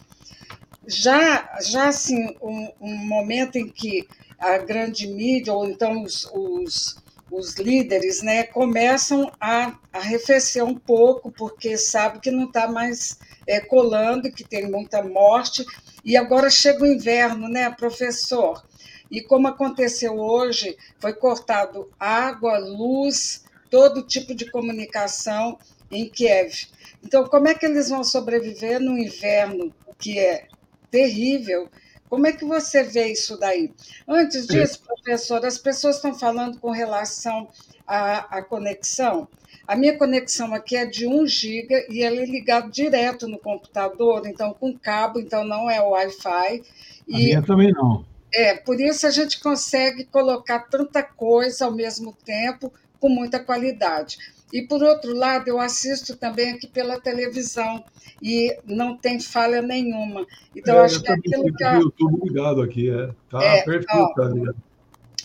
Já, 0.87 1.59
já 1.61 1.89
assim, 1.89 2.37
um, 2.41 2.71
um 2.81 2.97
momento 2.97 3.57
em 3.57 3.69
que 3.69 4.07
a 4.39 4.59
grande 4.59 5.07
mídia, 5.07 5.53
ou 5.53 5.67
então 5.67 6.03
os, 6.03 6.25
os, 6.33 6.97
os 7.31 7.55
líderes, 7.57 8.23
né, 8.23 8.45
começam 8.45 9.33
a 9.41 9.79
arrefecer 9.93 10.65
um 10.65 10.75
pouco, 10.75 11.31
porque 11.33 11.77
sabe 11.77 12.21
que 12.21 12.31
não 12.31 12.45
está 12.45 12.69
mais 12.69 13.19
é, 13.47 13.61
colando, 13.61 14.33
que 14.33 14.45
tem 14.45 14.71
muita 14.71 15.03
morte. 15.03 15.65
E 16.05 16.17
agora 16.17 16.51
chega 16.51 16.83
o 16.83 16.87
inverno, 16.87 17.49
né, 17.49 17.71
professor? 17.71 18.65
E 19.11 19.21
como 19.21 19.49
aconteceu 19.49 20.19
hoje, 20.19 20.77
foi 20.99 21.13
cortado 21.13 21.91
água, 21.99 22.59
luz, 22.59 23.45
todo 23.71 24.07
tipo 24.07 24.35
de 24.35 24.51
comunicação 24.51 25.59
em 25.91 26.09
Kiev. 26.09 26.67
Então, 27.03 27.25
como 27.25 27.49
é 27.49 27.55
que 27.55 27.67
eles 27.67 27.89
vão 27.89 28.03
sobreviver 28.03 28.81
no 28.81 28.99
inverno 28.99 29.73
que 29.99 30.19
é 30.19 30.49
terrível 30.91 31.69
como 32.09 32.27
é 32.27 32.33
que 32.33 32.45
você 32.45 32.83
vê 32.83 33.13
isso 33.13 33.37
daí? 33.39 33.73
Antes 34.07 34.47
disso, 34.47 34.83
professor, 34.83 35.45
as 35.45 35.59
pessoas 35.59 35.97
estão 35.97 36.15
falando 36.15 36.59
com 36.59 36.71
relação 36.71 37.49
à, 37.87 38.39
à 38.39 38.43
conexão. 38.43 39.29
A 39.67 39.75
minha 39.75 39.99
conexão 39.99 40.55
aqui 40.55 40.77
é 40.77 40.87
de 40.87 41.07
1 41.07 41.27
giga 41.27 41.87
e 41.89 42.03
ele 42.03 42.23
é 42.23 42.27
ligado 42.27 42.71
direto 42.71 43.27
no 43.27 43.39
computador, 43.39 44.27
então 44.27 44.55
com 44.55 44.79
cabo, 44.79 45.19
então 45.19 45.45
não 45.45 45.69
é 45.69 45.81
Wi-Fi. 45.81 46.63
E, 47.09 47.15
a 47.15 47.19
minha 47.19 47.43
também 47.43 47.73
não. 47.73 48.05
É, 48.33 48.55
por 48.55 48.81
isso 48.81 49.07
a 49.07 49.11
gente 49.11 49.41
consegue 49.41 50.05
colocar 50.05 50.61
tanta 50.61 51.03
coisa 51.03 51.65
ao 51.65 51.73
mesmo 51.73 52.13
tempo 52.25 52.73
com 53.01 53.09
muita 53.09 53.41
qualidade. 53.41 54.19
E, 54.53 54.63
por 54.63 54.83
outro 54.83 55.15
lado, 55.15 55.49
eu 55.49 55.59
assisto 55.59 56.17
também 56.17 56.53
aqui 56.53 56.67
pela 56.67 57.01
televisão 57.01 57.85
e 58.23 58.57
não 58.65 58.97
tem 58.97 59.19
falha 59.21 59.61
nenhuma. 59.61 60.27
Então, 60.55 60.77
é, 60.77 60.85
acho 60.85 61.03
que 61.03 61.11
aquilo 61.11 61.53
que. 61.55 61.65
A... 61.65 61.75
YouTube 61.75 62.29
ligado 62.29 62.63
aqui, 62.63 62.91
é. 62.91 63.11
Tá 63.31 63.43
é, 63.43 63.63
perfeito, 63.63 63.87
ó, 63.93 64.09
tá. 64.15 64.55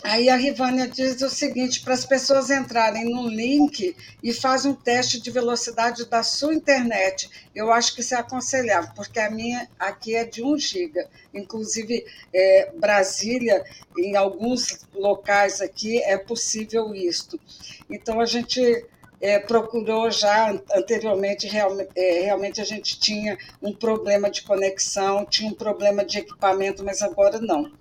Aí 0.03 0.29
a 0.29 0.35
Rivânia 0.35 0.87
diz 0.87 1.21
o 1.21 1.29
seguinte: 1.29 1.81
para 1.81 1.93
as 1.93 2.05
pessoas 2.05 2.49
entrarem 2.49 3.05
no 3.05 3.27
link 3.27 3.95
e 4.23 4.33
faz 4.33 4.65
um 4.65 4.73
teste 4.73 5.21
de 5.21 5.29
velocidade 5.29 6.05
da 6.09 6.23
sua 6.23 6.55
internet. 6.55 7.29
Eu 7.53 7.71
acho 7.71 7.93
que 7.93 8.01
isso 8.01 8.15
é 8.15 8.17
aconselhável, 8.17 8.89
porque 8.95 9.19
a 9.19 9.29
minha 9.29 9.69
aqui 9.79 10.15
é 10.15 10.25
de 10.25 10.43
1 10.43 10.57
giga. 10.57 11.07
Inclusive, 11.31 12.03
é, 12.33 12.71
Brasília, 12.75 13.63
em 13.95 14.15
alguns 14.15 14.87
locais 14.93 15.61
aqui, 15.61 16.01
é 16.01 16.17
possível 16.17 16.95
isto. 16.95 17.39
Então, 17.87 18.19
a 18.19 18.25
gente 18.25 18.85
é, 19.21 19.39
procurou 19.39 20.09
já 20.09 20.51
anteriormente, 20.75 21.47
real, 21.47 21.77
é, 21.95 22.21
realmente 22.23 22.59
a 22.59 22.63
gente 22.63 22.99
tinha 22.99 23.37
um 23.61 23.71
problema 23.71 24.29
de 24.29 24.41
conexão, 24.41 25.25
tinha 25.25 25.49
um 25.49 25.53
problema 25.53 26.03
de 26.03 26.17
equipamento, 26.17 26.83
mas 26.83 27.01
agora 27.01 27.39
não. 27.39 27.71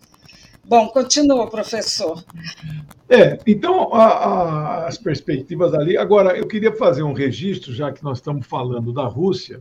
Bom, 0.62 0.88
continua, 0.88 1.48
professor. 1.48 2.22
É, 3.08 3.38
então, 3.46 3.92
a, 3.94 4.04
a, 4.04 4.86
as 4.86 4.98
perspectivas 4.98 5.74
ali. 5.74 5.96
Agora, 5.96 6.36
eu 6.36 6.46
queria 6.46 6.76
fazer 6.76 7.02
um 7.02 7.14
registro, 7.14 7.72
já 7.72 7.90
que 7.90 8.04
nós 8.04 8.18
estamos 8.18 8.46
falando 8.46 8.92
da 8.92 9.04
Rússia. 9.04 9.60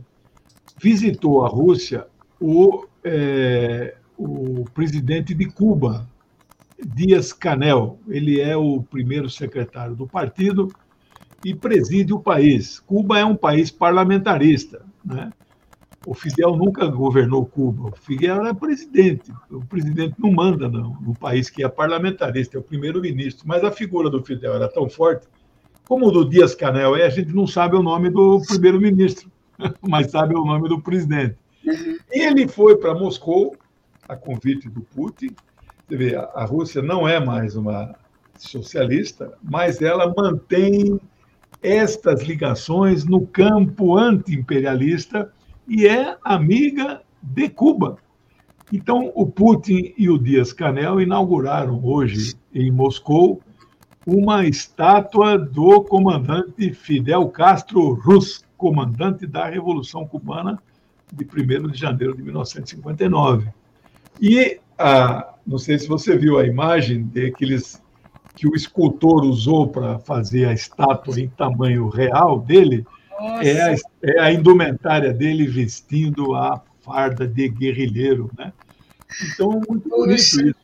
Visitou 0.80 1.44
a 1.44 1.48
Rússia 1.48 2.06
o, 2.38 2.86
é, 3.02 3.96
o 4.16 4.64
presidente 4.72 5.34
de 5.34 5.46
Cuba, 5.46 6.06
Dias 6.78 7.32
Canel. 7.32 7.98
Ele 8.06 8.40
é 8.40 8.56
o 8.56 8.82
primeiro 8.82 9.28
secretário 9.28 9.96
do 9.96 10.06
partido 10.06 10.70
e 11.44 11.54
preside 11.54 12.12
o 12.12 12.20
país. 12.20 12.80
Cuba 12.80 13.18
é 13.18 13.24
um 13.24 13.36
país 13.36 13.70
parlamentarista. 13.70 14.82
Né? 15.04 15.30
O 16.06 16.14
Fidel 16.14 16.56
nunca 16.56 16.86
governou 16.86 17.44
Cuba, 17.44 17.90
o 17.90 17.96
Fidel 17.96 18.46
é 18.46 18.54
presidente. 18.54 19.32
O 19.50 19.64
presidente 19.64 20.14
não 20.18 20.32
manda 20.32 20.68
não, 20.68 20.96
no 21.00 21.14
país 21.14 21.50
que 21.50 21.62
é 21.62 21.68
parlamentarista, 21.68 22.56
é 22.56 22.60
o 22.60 22.62
primeiro-ministro. 22.62 23.46
Mas 23.46 23.62
a 23.64 23.70
figura 23.70 24.08
do 24.08 24.22
Fidel 24.24 24.54
era 24.54 24.68
tão 24.68 24.88
forte, 24.88 25.26
como 25.86 26.06
o 26.06 26.10
do 26.10 26.28
Dias 26.28 26.54
Canel 26.54 26.94
a 26.94 27.08
gente 27.08 27.34
não 27.34 27.46
sabe 27.46 27.76
o 27.76 27.82
nome 27.82 28.10
do 28.10 28.40
primeiro-ministro, 28.46 29.30
mas 29.82 30.10
sabe 30.10 30.34
o 30.34 30.44
nome 30.44 30.68
do 30.68 30.80
presidente. 30.80 31.36
Ele 32.10 32.48
foi 32.48 32.76
para 32.76 32.94
Moscou, 32.94 33.56
a 34.08 34.16
convite 34.16 34.68
do 34.68 34.80
Putin. 34.80 35.34
Você 35.86 35.96
vê, 35.96 36.16
a 36.16 36.44
Rússia 36.44 36.80
não 36.80 37.06
é 37.06 37.24
mais 37.24 37.56
uma 37.56 37.94
socialista, 38.38 39.36
mas 39.42 39.82
ela 39.82 40.12
mantém 40.16 40.98
estas 41.62 42.22
ligações 42.22 43.04
no 43.04 43.26
campo 43.26 43.96
anti-imperialista 43.96 45.32
e 45.68 45.86
é 45.86 46.16
amiga 46.24 47.02
de 47.22 47.48
Cuba. 47.48 47.96
Então, 48.72 49.10
o 49.14 49.26
Putin 49.26 49.92
e 49.98 50.08
o 50.08 50.18
Dias-Canel 50.18 51.00
inauguraram 51.00 51.84
hoje 51.84 52.34
em 52.54 52.70
Moscou 52.70 53.40
uma 54.06 54.46
estátua 54.46 55.38
do 55.38 55.82
comandante 55.82 56.72
Fidel 56.72 57.28
Castro 57.28 57.92
Rus, 57.94 58.44
comandante 58.56 59.26
da 59.26 59.46
Revolução 59.46 60.06
Cubana 60.06 60.58
de 61.12 61.24
1 61.24 61.68
de 61.68 61.78
janeiro 61.78 62.16
de 62.16 62.22
1959. 62.22 63.48
E, 64.20 64.60
ah, 64.78 65.34
não 65.46 65.58
sei 65.58 65.78
se 65.78 65.88
você 65.88 66.16
viu 66.16 66.38
a 66.38 66.46
imagem 66.46 67.04
daqueles 67.04 67.76
que 67.76 67.82
o 68.46 68.54
escultor 68.54 69.24
usou 69.24 69.68
para 69.68 69.98
fazer 69.98 70.46
a 70.46 70.52
estátua 70.52 71.20
em 71.20 71.28
tamanho 71.28 71.88
real 71.88 72.40
dele 72.40 72.86
é 73.42 73.62
a, 73.62 73.76
é 74.02 74.20
a, 74.20 74.32
indumentária 74.32 75.12
dele 75.12 75.46
vestindo 75.46 76.34
a 76.34 76.62
farda 76.80 77.26
de 77.26 77.48
guerrilheiro, 77.48 78.30
né? 78.38 78.52
Então, 79.34 79.60
muito 79.68 79.88
bonito 79.88 80.18
isso. 80.18 80.54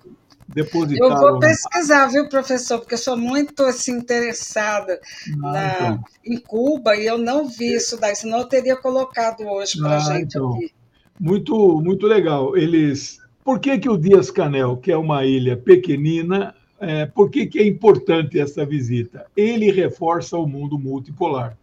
Depositado 0.49 1.13
eu 1.13 1.19
vou 1.19 1.39
pesquisar, 1.41 2.07
viu, 2.07 2.29
professor? 2.29 2.79
Porque 2.79 2.95
eu 2.95 2.99
sou 2.99 3.17
muito 3.17 3.63
assim, 3.65 3.93
interessada 3.93 5.01
ah, 5.43 5.53
na, 5.53 5.75
então. 5.75 6.05
em 6.25 6.39
Cuba 6.39 6.97
e 6.97 7.05
eu 7.05 7.19
não 7.19 7.49
vi 7.49 7.75
isso 7.75 8.01
daí, 8.01 8.15
senão 8.15 8.39
eu 8.39 8.45
teria 8.47 8.77
colocado 8.77 9.43
hoje 9.43 9.79
para 9.79 9.91
a 9.91 9.97
ah, 9.97 10.01
gente 10.01 10.37
então. 10.37 10.55
aqui. 10.55 10.73
Muito, 11.19 11.81
muito 11.83 12.07
legal. 12.07 12.57
Eles 12.57 13.19
por 13.47 13.61
que, 13.61 13.79
que 13.79 13.89
o 13.89 13.97
Dias 13.97 14.29
Canel, 14.29 14.77
que 14.77 14.91
é 14.91 14.97
uma 14.97 15.25
ilha 15.25 15.57
pequenina, 15.57 16.53
é, 16.79 17.07
por 17.07 17.31
que, 17.31 17.47
que 17.47 17.59
é 17.59 17.67
importante 17.67 18.39
essa 18.39 18.65
visita? 18.65 19.27
Ele 19.37 19.71
reforça 19.71 20.37
o 20.37 20.47
mundo 20.47 20.79
multipolar. 20.79 21.57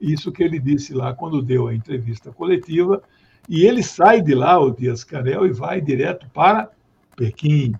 Isso 0.00 0.32
que 0.32 0.42
ele 0.42 0.58
disse 0.58 0.94
lá 0.94 1.12
quando 1.14 1.42
deu 1.42 1.68
a 1.68 1.74
entrevista 1.74 2.30
coletiva. 2.30 3.02
E 3.48 3.64
ele 3.64 3.82
sai 3.82 4.22
de 4.22 4.34
lá, 4.34 4.58
o 4.58 4.70
Dias 4.70 5.02
Canel, 5.02 5.46
e 5.46 5.52
vai 5.52 5.80
direto 5.80 6.26
para 6.32 6.70
Pequim. 7.16 7.74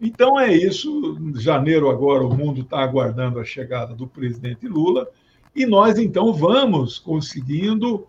Então 0.00 0.38
é 0.38 0.52
isso. 0.52 1.18
Em 1.20 1.38
janeiro 1.38 1.90
agora 1.90 2.24
o 2.24 2.34
mundo 2.34 2.60
está 2.60 2.80
aguardando 2.80 3.40
a 3.40 3.44
chegada 3.44 3.94
do 3.94 4.06
presidente 4.06 4.66
Lula 4.68 5.08
e 5.54 5.66
nós 5.66 5.98
então 5.98 6.32
vamos 6.32 6.98
conseguindo 6.98 8.06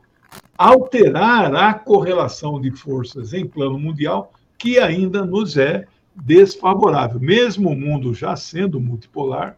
alterar 0.58 1.54
a 1.56 1.74
correlação 1.74 2.62
de 2.62 2.70
forças 2.72 3.34
em 3.34 3.48
plano 3.48 3.80
mundial 3.80 4.32
que 4.58 4.78
ainda 4.78 5.26
nos 5.26 5.58
é 5.58 5.88
desfavorável. 6.24 7.20
Mesmo 7.20 7.70
o 7.70 7.76
mundo 7.76 8.14
já 8.14 8.36
sendo 8.36 8.80
multipolar, 8.80 9.58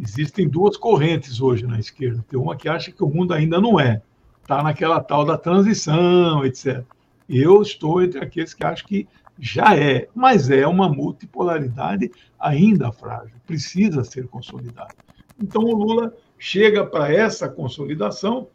existem 0.00 0.48
duas 0.48 0.76
correntes 0.76 1.40
hoje 1.40 1.66
na 1.66 1.78
esquerda. 1.78 2.24
Tem 2.28 2.38
uma 2.38 2.56
que 2.56 2.68
acha 2.68 2.90
que 2.90 3.02
o 3.02 3.08
mundo 3.08 3.32
ainda 3.32 3.60
não 3.60 3.78
é, 3.78 4.02
está 4.42 4.62
naquela 4.62 5.00
tal 5.00 5.24
da 5.24 5.38
transição, 5.38 6.44
etc. 6.44 6.84
Eu 7.28 7.62
estou 7.62 8.02
entre 8.02 8.22
aqueles 8.22 8.54
que 8.54 8.64
acham 8.64 8.86
que 8.86 9.08
já 9.38 9.76
é, 9.76 10.08
mas 10.14 10.50
é 10.50 10.66
uma 10.66 10.88
multipolaridade 10.88 12.10
ainda 12.38 12.92
frágil, 12.92 13.34
precisa 13.46 14.04
ser 14.04 14.28
consolidada. 14.28 14.94
Então 15.42 15.62
o 15.62 15.74
Lula 15.74 16.14
chega 16.38 16.84
para 16.86 17.12
essa 17.12 17.48
consolidação. 17.48 18.46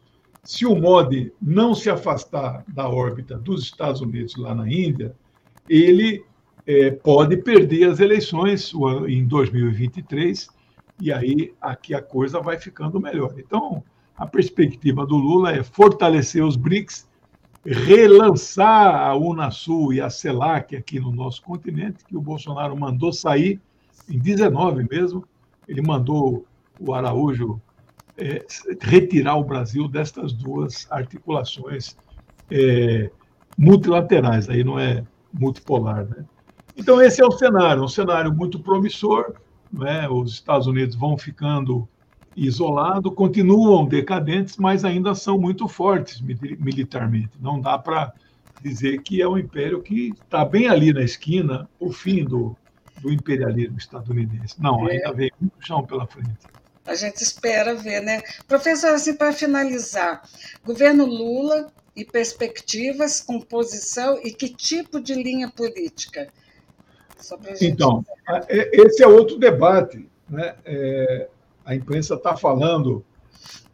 Se 0.42 0.64
o 0.64 0.74
Modi 0.74 1.32
não 1.40 1.74
se 1.74 1.90
afastar 1.90 2.64
da 2.66 2.88
órbita 2.88 3.36
dos 3.36 3.62
Estados 3.62 4.00
Unidos 4.00 4.36
lá 4.36 4.54
na 4.54 4.66
Índia, 4.66 5.14
ele 5.68 6.24
é, 6.66 6.90
pode 6.90 7.36
perder 7.38 7.88
as 7.88 8.00
eleições 8.00 8.72
em 9.08 9.24
2023 9.24 10.48
e 11.00 11.12
aí 11.12 11.52
aqui 11.60 11.94
a 11.94 12.02
coisa 12.02 12.40
vai 12.40 12.58
ficando 12.58 13.00
melhor. 13.00 13.34
Então, 13.38 13.82
a 14.16 14.26
perspectiva 14.26 15.06
do 15.06 15.16
Lula 15.16 15.52
é 15.52 15.62
fortalecer 15.62 16.44
os 16.44 16.56
BRICS 16.56 17.08
relançar 17.64 18.94
a 18.94 19.14
Unasul 19.14 19.92
e 19.92 20.00
a 20.00 20.08
CELAC 20.08 20.76
aqui 20.76 20.98
no 20.98 21.12
nosso 21.12 21.42
continente, 21.42 22.04
que 22.04 22.16
o 22.16 22.20
Bolsonaro 22.20 22.76
mandou 22.76 23.12
sair 23.12 23.60
em 24.08 24.18
19 24.18 24.86
mesmo. 24.90 25.24
Ele 25.68 25.82
mandou 25.82 26.46
o 26.78 26.94
Araújo 26.94 27.60
é, 28.16 28.44
retirar 28.80 29.36
o 29.36 29.44
Brasil 29.44 29.86
destas 29.86 30.32
duas 30.32 30.90
articulações 30.90 31.96
é, 32.50 33.10
multilaterais, 33.56 34.48
aí 34.48 34.64
não 34.64 34.78
é 34.78 35.04
multipolar. 35.32 36.06
Né? 36.06 36.24
Então, 36.80 37.00
esse 37.02 37.20
é 37.20 37.24
o 37.26 37.30
cenário, 37.30 37.84
um 37.84 37.88
cenário 37.88 38.34
muito 38.34 38.58
promissor. 38.58 39.34
Né? 39.70 40.08
Os 40.08 40.32
Estados 40.32 40.66
Unidos 40.66 40.96
vão 40.96 41.18
ficando 41.18 41.86
isolado, 42.34 43.12
continuam 43.12 43.84
decadentes, 43.84 44.56
mas 44.56 44.82
ainda 44.82 45.14
são 45.14 45.38
muito 45.38 45.68
fortes 45.68 46.22
militarmente. 46.22 47.32
Não 47.38 47.60
dá 47.60 47.78
para 47.78 48.14
dizer 48.62 49.02
que 49.02 49.20
é 49.20 49.28
um 49.28 49.36
império 49.36 49.82
que 49.82 50.14
está 50.24 50.42
bem 50.42 50.68
ali 50.68 50.90
na 50.90 51.02
esquina, 51.02 51.68
o 51.78 51.92
fim 51.92 52.24
do, 52.24 52.56
do 53.02 53.12
imperialismo 53.12 53.76
estadunidense. 53.76 54.54
Não, 54.58 54.88
é. 54.88 54.92
ainda 54.92 55.12
vem 55.12 55.30
muito 55.38 55.54
chão 55.60 55.84
pela 55.84 56.06
frente. 56.06 56.38
A 56.86 56.94
gente 56.94 57.22
espera 57.22 57.74
ver, 57.74 58.00
né? 58.00 58.22
Professor, 58.48 58.94
assim, 58.94 59.14
para 59.14 59.34
finalizar, 59.34 60.22
governo 60.64 61.04
Lula 61.04 61.70
e 61.94 62.06
perspectivas, 62.06 63.20
composição 63.20 64.18
e 64.24 64.32
que 64.32 64.48
tipo 64.48 64.98
de 64.98 65.14
linha 65.14 65.50
política? 65.50 66.32
Então, 67.60 68.04
esse 68.48 69.02
é 69.02 69.06
outro 69.06 69.38
debate. 69.38 70.08
Né? 70.28 70.54
É, 70.64 71.28
a 71.64 71.74
imprensa 71.74 72.14
está 72.14 72.36
falando, 72.36 73.04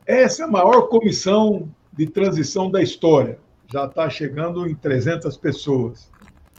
essa 0.06 0.42
é 0.42 0.46
a 0.46 0.50
maior 0.50 0.82
comissão 0.88 1.68
de 1.92 2.06
transição 2.06 2.70
da 2.70 2.82
história, 2.82 3.38
já 3.72 3.86
está 3.86 4.08
chegando 4.10 4.66
em 4.66 4.74
300 4.74 5.36
pessoas. 5.36 6.10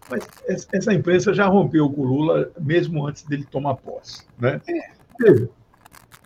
Mas 0.10 0.28
essa 0.74 0.94
imprensa 0.94 1.34
já 1.34 1.48
rompeu 1.48 1.90
com 1.90 2.02
o 2.02 2.06
Lula 2.06 2.52
mesmo 2.60 3.06
antes 3.06 3.24
dele 3.24 3.46
tomar 3.50 3.76
posse. 3.76 4.26
Né? 4.40 4.62
Veja, 5.20 5.50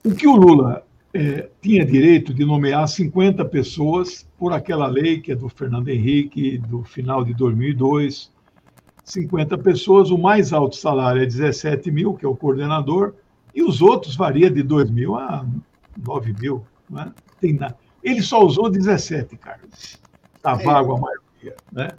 o 0.04 0.14
que 0.14 0.28
o 0.28 0.36
Lula 0.36 0.86
é, 1.14 1.50
tinha 1.62 1.86
direito 1.86 2.34
de 2.34 2.46
nomear 2.46 2.88
50 2.88 3.44
pessoas 3.46 4.28
por 4.38 4.54
aquela 4.54 4.88
lei 4.88 5.20
que 5.20 5.32
é 5.32 5.36
do 5.36 5.50
Fernando 5.50 5.90
Henrique, 5.90 6.58
do 6.58 6.84
final 6.84 7.24
de 7.24 7.34
2002. 7.34 8.32
50 9.04 9.58
pessoas, 9.58 10.10
o 10.10 10.18
mais 10.18 10.54
alto 10.54 10.76
salário 10.76 11.22
é 11.22 11.26
17 11.26 11.90
mil, 11.92 12.14
que 12.14 12.26
é 12.26 12.30
o 12.30 12.36
coordenador, 12.36 13.14
e 13.54 13.64
os 13.64 13.82
outros 13.82 14.16
varia 14.16 14.50
de 14.50 14.64
2 14.64 14.90
mil 14.90 15.16
a 15.16 15.46
9 15.98 16.34
mil. 16.40 16.66
Né? 16.90 17.12
Tem 17.40 17.54
nada. 17.54 17.78
Ele 18.04 18.22
só 18.22 18.44
usou 18.44 18.70
17, 18.70 19.36
Carlos. 19.38 20.00
Está 20.36 20.54
é. 20.54 20.64
vago 20.64 20.96
a 20.96 21.00
maioria. 21.00 21.56
Né? 21.72 21.90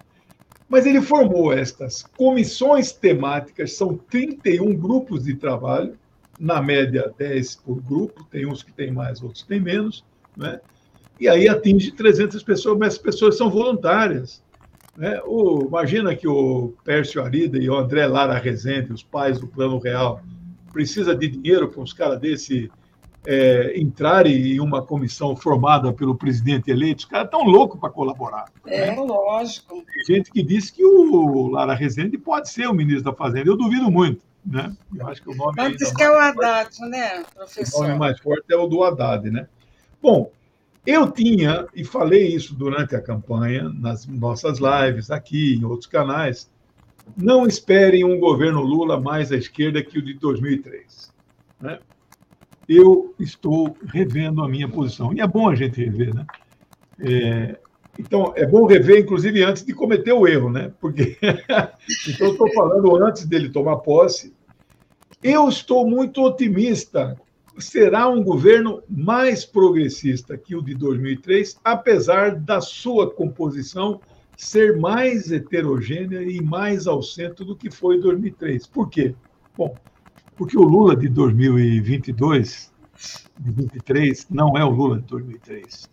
Mas 0.68 0.86
ele 0.86 1.02
formou 1.02 1.52
estas 1.52 2.02
comissões 2.16 2.92
temáticas, 2.92 3.74
são 3.74 3.96
31 3.96 4.74
grupos 4.74 5.24
de 5.24 5.34
trabalho, 5.34 5.96
na 6.40 6.62
média 6.62 7.12
10 7.16 7.56
por 7.56 7.80
grupo, 7.80 8.24
tem 8.24 8.46
uns 8.46 8.62
que 8.62 8.72
têm 8.72 8.90
mais, 8.90 9.22
outros 9.22 9.42
têm 9.42 9.60
menos, 9.60 10.04
né? 10.36 10.60
e 11.20 11.28
aí 11.28 11.48
atinge 11.48 11.92
300 11.92 12.42
pessoas, 12.42 12.78
mas 12.78 12.94
as 12.94 12.98
pessoas 12.98 13.36
são 13.36 13.48
voluntárias. 13.48 14.42
Né? 14.96 15.20
O, 15.24 15.66
imagina 15.66 16.14
que 16.14 16.28
o 16.28 16.74
Pércio 16.84 17.22
Arida 17.22 17.58
e 17.58 17.68
o 17.68 17.76
André 17.76 18.06
Lara 18.06 18.38
Rezende, 18.38 18.92
os 18.92 19.02
pais 19.02 19.38
do 19.38 19.46
Plano 19.46 19.78
Real, 19.78 20.20
precisa 20.72 21.14
de 21.14 21.28
dinheiro 21.28 21.68
para 21.68 21.80
uns 21.80 21.92
caras 21.92 22.20
desse 22.20 22.70
é, 23.26 23.78
entrarem 23.78 24.52
em 24.52 24.60
uma 24.60 24.82
comissão 24.82 25.36
formada 25.36 25.92
pelo 25.92 26.16
presidente 26.16 26.70
eleito. 26.70 27.00
Os 27.00 27.04
caras 27.04 27.26
estão 27.26 27.44
loucos 27.44 27.80
para 27.80 27.90
colaborar. 27.90 28.46
É, 28.66 28.90
né? 28.90 28.96
lógico. 28.96 29.84
Tem 30.06 30.16
gente 30.16 30.30
que 30.30 30.42
diz 30.42 30.70
que 30.70 30.84
o 30.84 31.48
Lara 31.48 31.74
Rezende 31.74 32.18
pode 32.18 32.50
ser 32.50 32.66
o 32.66 32.74
ministro 32.74 33.04
da 33.04 33.14
Fazenda. 33.14 33.48
Eu 33.48 33.56
duvido 33.56 33.90
muito. 33.90 34.22
Né? 34.44 34.74
Eu 34.94 35.06
acho 35.06 35.22
que 35.22 35.30
o 35.30 35.34
nome. 35.36 35.54
Antes 35.56 35.92
que 35.92 36.02
é 36.02 36.10
o 36.10 36.18
Haddad, 36.18 36.76
né, 36.80 37.22
professor? 37.32 37.84
O 37.84 37.86
nome 37.86 37.98
mais 37.98 38.18
forte 38.18 38.44
é 38.50 38.56
o 38.56 38.66
do 38.66 38.82
Haddad, 38.82 39.30
né? 39.30 39.46
Bom, 40.02 40.32
eu 40.86 41.10
tinha, 41.10 41.66
e 41.74 41.84
falei 41.84 42.34
isso 42.34 42.54
durante 42.54 42.96
a 42.96 43.00
campanha, 43.00 43.68
nas 43.68 44.06
nossas 44.06 44.58
lives 44.58 45.10
aqui, 45.10 45.54
em 45.54 45.64
outros 45.64 45.86
canais, 45.86 46.50
não 47.16 47.46
esperem 47.46 48.04
um 48.04 48.18
governo 48.18 48.60
Lula 48.60 49.00
mais 49.00 49.30
à 49.30 49.36
esquerda 49.36 49.82
que 49.82 49.98
o 49.98 50.02
de 50.02 50.14
2003. 50.14 51.12
Né? 51.60 51.78
Eu 52.68 53.14
estou 53.18 53.76
revendo 53.86 54.42
a 54.42 54.48
minha 54.48 54.68
posição. 54.68 55.12
E 55.12 55.20
é 55.20 55.26
bom 55.26 55.48
a 55.48 55.54
gente 55.54 55.82
rever, 55.84 56.14
né? 56.14 56.26
É, 57.00 57.58
então, 57.98 58.32
é 58.36 58.46
bom 58.46 58.66
rever, 58.66 59.00
inclusive, 59.00 59.42
antes 59.42 59.64
de 59.64 59.72
cometer 59.74 60.12
o 60.12 60.26
erro, 60.26 60.50
né? 60.50 60.72
Porque. 60.80 61.16
então, 62.08 62.30
estou 62.30 62.52
falando 62.52 62.96
antes 63.04 63.26
dele 63.26 63.50
tomar 63.50 63.78
posse. 63.78 64.34
Eu 65.22 65.48
estou 65.48 65.86
muito 65.88 66.22
otimista. 66.22 67.20
Será 67.58 68.08
um 68.08 68.22
governo 68.22 68.82
mais 68.88 69.44
progressista 69.44 70.38
que 70.38 70.56
o 70.56 70.62
de 70.62 70.74
2003, 70.74 71.58
apesar 71.62 72.34
da 72.34 72.60
sua 72.60 73.10
composição 73.10 74.00
ser 74.36 74.78
mais 74.78 75.30
heterogênea 75.30 76.22
e 76.22 76.40
mais 76.40 76.86
ao 76.86 77.02
centro 77.02 77.44
do 77.44 77.54
que 77.54 77.70
foi 77.70 77.96
em 77.96 78.00
2003. 78.00 78.66
Por 78.66 78.88
quê? 78.88 79.14
Bom, 79.56 79.74
porque 80.36 80.58
o 80.58 80.62
Lula 80.62 80.96
de 80.96 81.08
2022, 81.08 82.72
de 83.38 83.50
23, 83.50 84.26
não 84.30 84.56
é 84.56 84.64
o 84.64 84.70
Lula 84.70 84.98
de 84.98 85.06
2003. 85.06 85.88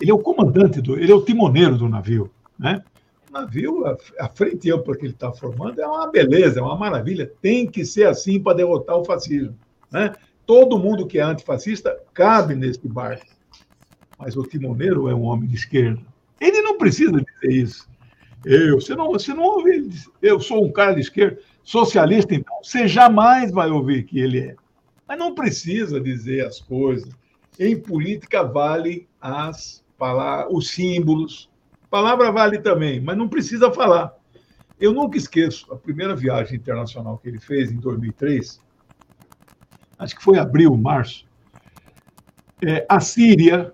Ele 0.00 0.10
é 0.10 0.14
o 0.14 0.18
comandante, 0.18 0.80
do, 0.80 0.98
ele 0.98 1.12
é 1.12 1.14
o 1.14 1.22
timoneiro 1.22 1.76
do 1.76 1.88
navio. 1.88 2.30
Né? 2.58 2.82
O 3.28 3.32
navio, 3.32 3.86
a, 3.86 3.96
a 4.20 4.28
frente 4.28 4.70
ampla 4.70 4.96
que 4.96 5.06
ele 5.06 5.12
está 5.12 5.32
formando 5.32 5.80
é 5.80 5.86
uma 5.86 6.10
beleza, 6.10 6.60
é 6.60 6.62
uma 6.62 6.76
maravilha. 6.76 7.30
Tem 7.40 7.66
que 7.66 7.84
ser 7.84 8.06
assim 8.06 8.40
para 8.40 8.56
derrotar 8.56 8.96
o 8.96 9.04
fascismo. 9.04 9.56
Né? 9.90 10.12
Todo 10.46 10.78
mundo 10.78 11.06
que 11.06 11.18
é 11.18 11.22
antifascista 11.22 11.98
cabe 12.14 12.54
nesse 12.54 12.86
barco. 12.86 13.26
Mas 14.18 14.36
o 14.36 14.42
timoneiro 14.42 15.08
é 15.08 15.14
um 15.14 15.24
homem 15.24 15.48
de 15.48 15.56
esquerda 15.56 16.00
ele 16.40 16.60
não 16.62 16.78
precisa 16.78 17.12
dizer 17.12 17.52
isso. 17.52 17.88
Eu, 18.44 18.80
você 18.80 18.94
não, 18.94 19.08
você 19.08 19.34
não 19.34 19.42
ouve 19.42 19.70
ele 19.70 19.88
dizer, 19.88 20.10
eu 20.22 20.38
sou 20.40 20.64
um 20.64 20.72
cara 20.72 20.94
de 20.94 21.00
esquerda, 21.00 21.40
socialista, 21.64 22.34
então, 22.34 22.54
você 22.62 22.86
jamais 22.86 23.50
vai 23.50 23.70
ouvir 23.70 24.04
que 24.04 24.20
ele 24.20 24.38
é. 24.40 24.56
Mas 25.08 25.18
não 25.18 25.34
precisa 25.34 26.00
dizer 26.00 26.46
as 26.46 26.60
coisas. 26.60 27.12
Em 27.58 27.80
política 27.80 28.44
vale 28.44 29.08
as 29.20 29.84
palavras, 29.98 30.52
os 30.54 30.70
símbolos. 30.70 31.50
Palavra 31.90 32.30
vale 32.30 32.58
também, 32.58 33.00
mas 33.00 33.16
não 33.16 33.28
precisa 33.28 33.72
falar. 33.72 34.14
Eu 34.78 34.92
nunca 34.92 35.16
esqueço 35.16 35.72
a 35.72 35.76
primeira 35.76 36.14
viagem 36.14 36.56
internacional 36.56 37.18
que 37.18 37.28
ele 37.28 37.40
fez 37.40 37.72
em 37.72 37.76
2003. 37.76 38.60
Acho 39.98 40.16
que 40.16 40.22
foi 40.22 40.38
abril, 40.38 40.76
março. 40.76 41.24
É, 42.62 42.86
a 42.88 43.00
Síria 43.00 43.72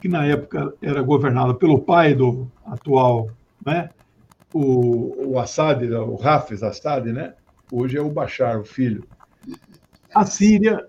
que 0.00 0.08
na 0.08 0.26
época 0.26 0.74
era 0.82 1.00
governada 1.00 1.54
pelo 1.54 1.80
pai 1.80 2.14
do 2.14 2.46
atual 2.66 3.30
né, 3.64 3.88
o, 4.52 5.32
o 5.32 5.38
Assad, 5.38 5.82
o 5.90 6.18
Hafez 6.22 6.62
Assad, 6.62 7.06
né? 7.06 7.32
hoje 7.72 7.96
é 7.96 8.02
o 8.02 8.10
Bashar, 8.10 8.60
o 8.60 8.64
filho. 8.64 9.04
A 10.14 10.26
Síria 10.26 10.86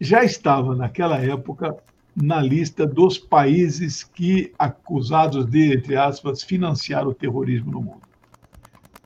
já 0.00 0.24
estava, 0.24 0.74
naquela 0.74 1.18
época, 1.18 1.76
na 2.16 2.40
lista 2.40 2.86
dos 2.86 3.18
países 3.18 4.02
que 4.02 4.52
acusados 4.58 5.44
de, 5.44 5.74
entre 5.74 5.96
aspas, 5.96 6.42
financiar 6.42 7.06
o 7.06 7.14
terrorismo 7.14 7.70
no 7.70 7.82
mundo. 7.82 8.09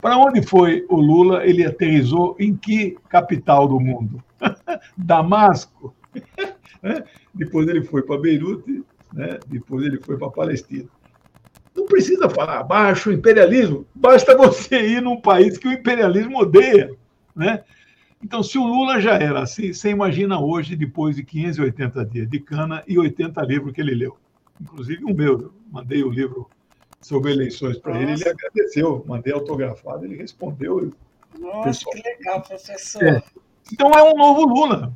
Para 0.04 0.18
onde 0.18 0.42
foi 0.42 0.84
o 0.90 1.00
Lula? 1.00 1.46
Ele 1.46 1.64
aterrizou 1.64 2.36
em 2.38 2.54
que 2.54 2.94
capital 3.08 3.66
do 3.66 3.80
mundo? 3.80 4.22
Damasco. 4.98 5.96
Depois 7.32 7.66
ele 7.68 7.82
foi 7.82 8.02
para 8.02 8.20
Beirute, 8.20 8.84
né? 9.14 9.38
depois 9.46 9.82
ele 9.86 9.98
foi 9.98 10.18
para 10.18 10.28
Palestina. 10.28 10.90
Não 11.74 11.86
precisa 11.86 12.28
falar 12.28 12.62
baixo 12.64 13.10
imperialismo, 13.10 13.86
basta 13.94 14.36
você 14.36 14.86
ir 14.88 15.00
num 15.00 15.18
país 15.18 15.56
que 15.56 15.66
o 15.66 15.72
imperialismo 15.72 16.38
odeia. 16.38 16.94
Né? 17.34 17.64
Então, 18.22 18.42
se 18.42 18.58
o 18.58 18.64
Lula 18.66 19.00
já 19.00 19.14
era 19.14 19.40
assim, 19.40 19.72
você 19.72 19.88
imagina 19.88 20.38
hoje, 20.38 20.76
depois 20.76 21.16
de 21.16 21.24
580 21.24 22.04
dias 22.04 22.28
de 22.28 22.40
cana 22.40 22.84
e 22.86 22.98
80 22.98 23.40
livros 23.42 23.72
que 23.72 23.80
ele 23.80 23.94
leu. 23.94 24.18
Inclusive 24.60 25.02
o 25.04 25.14
meu, 25.14 25.40
eu 25.40 25.54
mandei 25.72 26.04
o 26.04 26.10
livro 26.10 26.50
sobre 27.04 27.32
eleições 27.32 27.78
para 27.78 28.00
ele, 28.00 28.12
ele 28.12 28.28
agradeceu, 28.28 29.04
mandei 29.06 29.30
autografado, 29.30 30.06
ele 30.06 30.16
respondeu. 30.16 30.90
Nossa, 31.38 31.84
que 31.90 32.02
legal, 32.02 32.40
professor. 32.40 33.02
É. 33.04 33.22
Então 33.70 33.90
é 33.90 34.02
um 34.02 34.16
novo 34.16 34.46
Lula. 34.46 34.90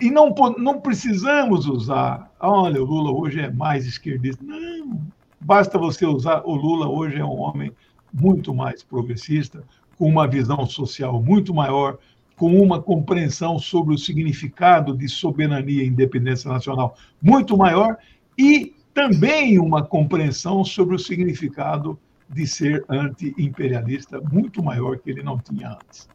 E 0.00 0.10
não, 0.10 0.34
não 0.58 0.80
precisamos 0.80 1.66
usar, 1.66 2.34
olha, 2.40 2.82
o 2.82 2.84
Lula 2.84 3.12
hoje 3.12 3.38
é 3.38 3.50
mais 3.50 3.86
esquerdista. 3.86 4.42
Não, 4.42 5.00
basta 5.40 5.78
você 5.78 6.04
usar, 6.04 6.42
o 6.44 6.56
Lula 6.56 6.88
hoje 6.88 7.18
é 7.18 7.24
um 7.24 7.38
homem 7.38 7.70
muito 8.12 8.52
mais 8.52 8.82
progressista, 8.82 9.62
com 9.96 10.08
uma 10.08 10.26
visão 10.26 10.66
social 10.66 11.22
muito 11.22 11.54
maior, 11.54 11.98
com 12.34 12.60
uma 12.60 12.82
compreensão 12.82 13.60
sobre 13.60 13.94
o 13.94 13.98
significado 13.98 14.96
de 14.96 15.08
soberania 15.08 15.84
e 15.84 15.86
independência 15.86 16.50
nacional 16.50 16.96
muito 17.22 17.56
maior 17.56 17.96
e 18.36 18.74
também 18.94 19.58
uma 19.58 19.84
compreensão 19.84 20.64
sobre 20.64 20.94
o 20.94 20.98
significado 20.98 21.98
de 22.28 22.46
ser 22.46 22.84
anti-imperialista 22.88 24.20
muito 24.20 24.62
maior 24.62 24.98
que 24.98 25.10
ele 25.10 25.22
não 25.22 25.38
tinha 25.38 25.72
antes. 25.72 26.08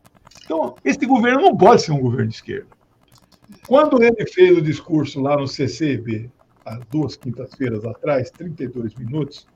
Então, 0.44 0.76
este 0.84 1.06
governo 1.06 1.42
não 1.42 1.58
pode 1.58 1.82
ser 1.82 1.92
um 1.92 2.00
governo 2.00 2.30
de 2.30 2.36
esquerda. 2.36 2.68
Quando 3.68 4.02
ele 4.02 4.26
fez 4.28 4.58
o 4.58 4.62
discurso 4.62 5.22
lá 5.22 5.36
no 5.36 5.48
CCB, 5.48 6.30
há 6.66 6.80
duas 6.90 7.16
quintas-feiras 7.16 7.86
atrás, 7.86 8.30
32 8.32 8.96
minutos, 8.96 9.48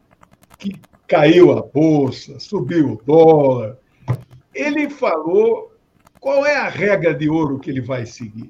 que 0.58 0.80
caiu 1.08 1.58
a 1.58 1.62
bolsa, 1.62 2.40
subiu 2.40 2.94
o 2.94 3.02
dólar, 3.06 3.78
ele 4.54 4.90
falou 4.90 5.74
qual 6.20 6.46
é 6.46 6.56
a 6.56 6.68
regra 6.68 7.14
de 7.14 7.30
ouro 7.30 7.60
que 7.60 7.70
ele 7.70 7.82
vai 7.82 8.06
seguir. 8.06 8.50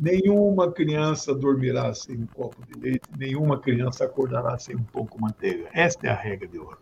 Nenhuma 0.00 0.70
criança 0.70 1.34
dormirá 1.34 1.92
sem 1.94 2.16
um 2.16 2.26
copo 2.26 2.56
de 2.66 2.80
leite, 2.80 3.02
nenhuma 3.16 3.58
criança 3.58 4.04
acordará 4.04 4.58
sem 4.58 4.76
um 4.76 4.82
pão 4.82 5.06
com 5.06 5.20
manteiga. 5.20 5.68
Esta 5.72 6.06
é 6.06 6.10
a 6.10 6.14
regra 6.14 6.48
de 6.48 6.58
ouro. 6.58 6.78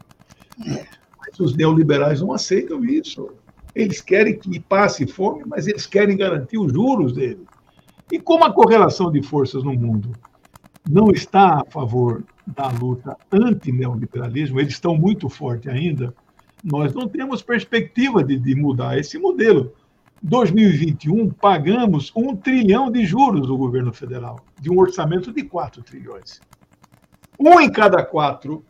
Mas 0.59 1.39
os 1.39 1.55
neoliberais 1.55 2.21
não 2.21 2.33
aceitam 2.33 2.85
isso. 2.85 3.31
Eles 3.75 4.01
querem 4.01 4.39
que 4.39 4.59
passe 4.61 5.07
fome, 5.07 5.45
mas 5.47 5.67
eles 5.67 5.87
querem 5.87 6.17
garantir 6.17 6.59
os 6.59 6.73
juros 6.73 7.13
dele. 7.13 7.47
E 8.11 8.19
como 8.19 8.45
a 8.45 8.53
correlação 8.53 9.11
de 9.11 9.23
forças 9.23 9.63
no 9.63 9.73
mundo 9.73 10.13
não 10.89 11.11
está 11.11 11.61
a 11.61 11.71
favor 11.71 12.25
da 12.47 12.69
luta 12.69 13.17
anti-neoliberalismo, 13.31 14.59
eles 14.59 14.73
estão 14.73 14.97
muito 14.97 15.29
fortes 15.29 15.71
ainda, 15.71 16.13
nós 16.65 16.93
não 16.93 17.09
temos 17.09 17.43
perspectiva 17.43 18.23
de, 18.25 18.39
de 18.39 18.55
mudar 18.55 18.99
esse 18.99 19.19
modelo. 19.19 19.73
2021, 20.23 21.31
pagamos 21.31 22.13
um 22.15 22.37
trilhão 22.37 22.91
de 22.91 23.05
juros 23.07 23.47
do 23.47 23.57
governo 23.57 23.93
federal, 23.93 24.39
de 24.61 24.71
um 24.71 24.79
orçamento 24.79 25.33
de 25.33 25.43
4 25.45 25.83
trilhões. 25.83 26.41
Um 27.39 27.59
em 27.59 27.71
cada 27.71 28.05
quatro 28.05 28.63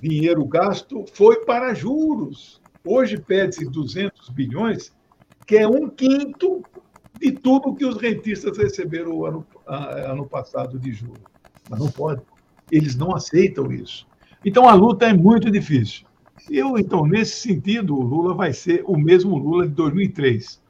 dinheiro 0.00 0.44
gasto 0.46 1.04
foi 1.12 1.44
para 1.44 1.74
juros. 1.74 2.60
Hoje 2.82 3.18
pede-se 3.18 3.68
200 3.68 4.30
bilhões, 4.30 4.90
que 5.46 5.58
é 5.58 5.68
um 5.68 5.88
quinto 5.88 6.62
de 7.20 7.32
tudo 7.32 7.74
que 7.74 7.84
os 7.84 8.00
rentistas 8.00 8.56
receberam 8.56 9.26
ano, 9.26 9.46
ano 9.66 10.26
passado 10.26 10.78
de 10.78 10.92
juros. 10.92 11.22
Mas 11.68 11.78
não 11.78 11.90
pode. 11.90 12.22
Eles 12.70 12.96
não 12.96 13.14
aceitam 13.14 13.70
isso. 13.70 14.06
Então 14.42 14.66
a 14.66 14.72
luta 14.72 15.04
é 15.04 15.12
muito 15.12 15.50
difícil. 15.50 16.06
Eu, 16.48 16.78
então, 16.78 17.04
nesse 17.04 17.36
sentido, 17.36 17.94
o 17.94 18.02
Lula 18.02 18.34
vai 18.34 18.54
ser 18.54 18.82
o 18.86 18.96
mesmo 18.96 19.36
Lula 19.36 19.68
de 19.68 19.74
2003. 19.74 20.60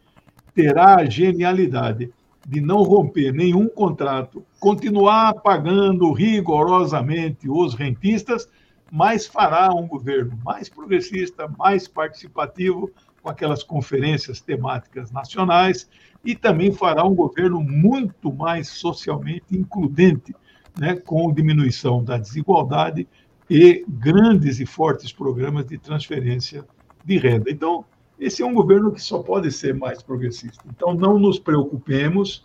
Terá 0.61 0.97
a 0.97 1.07
genialidade 1.07 2.13
de 2.47 2.61
não 2.61 2.83
romper 2.83 3.33
nenhum 3.33 3.67
contrato, 3.67 4.45
continuar 4.59 5.33
pagando 5.41 6.13
rigorosamente 6.13 7.49
os 7.49 7.75
rentistas, 7.75 8.47
mas 8.93 9.27
fará 9.27 9.73
um 9.73 9.89
governo 9.89 10.39
mais 10.45 10.69
progressista, 10.69 11.49
mais 11.57 11.89
participativo, 11.89 12.91
com 13.23 13.31
aquelas 13.31 13.63
conferências 13.63 14.43
temáticas 14.43 15.11
nacionais, 15.11 15.89
e 16.23 16.35
também 16.35 16.71
fará 16.71 17.07
um 17.07 17.15
governo 17.15 17.63
muito 17.63 18.31
mais 18.31 18.69
socialmente 18.69 19.57
includente, 19.57 20.35
né, 20.79 20.95
com 20.95 21.33
diminuição 21.33 22.05
da 22.05 22.19
desigualdade 22.19 23.09
e 23.49 23.83
grandes 23.89 24.61
e 24.61 24.67
fortes 24.67 25.11
programas 25.11 25.65
de 25.65 25.79
transferência 25.79 26.67
de 27.03 27.17
renda. 27.17 27.51
Então, 27.51 27.83
esse 28.21 28.43
é 28.43 28.47
um 28.47 28.53
governo 28.53 28.93
que 28.93 29.03
só 29.03 29.23
pode 29.23 29.51
ser 29.51 29.75
mais 29.75 30.03
progressista. 30.03 30.63
Então, 30.69 30.93
não 30.93 31.19
nos 31.19 31.39
preocupemos. 31.39 32.45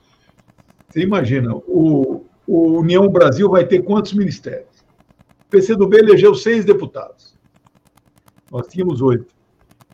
Você 0.87 1.01
imagina, 1.01 1.53
o, 1.53 2.23
o 2.47 2.79
União 2.79 3.07
Brasil 3.09 3.49
vai 3.49 3.65
ter 3.65 3.83
quantos 3.83 4.13
ministérios? 4.13 4.85
O 5.45 5.49
PCdoB 5.49 5.97
elegeu 5.97 6.33
seis 6.33 6.63
deputados. 6.63 7.37
Nós 8.49 8.67
tínhamos 8.67 9.01
oito. 9.01 9.35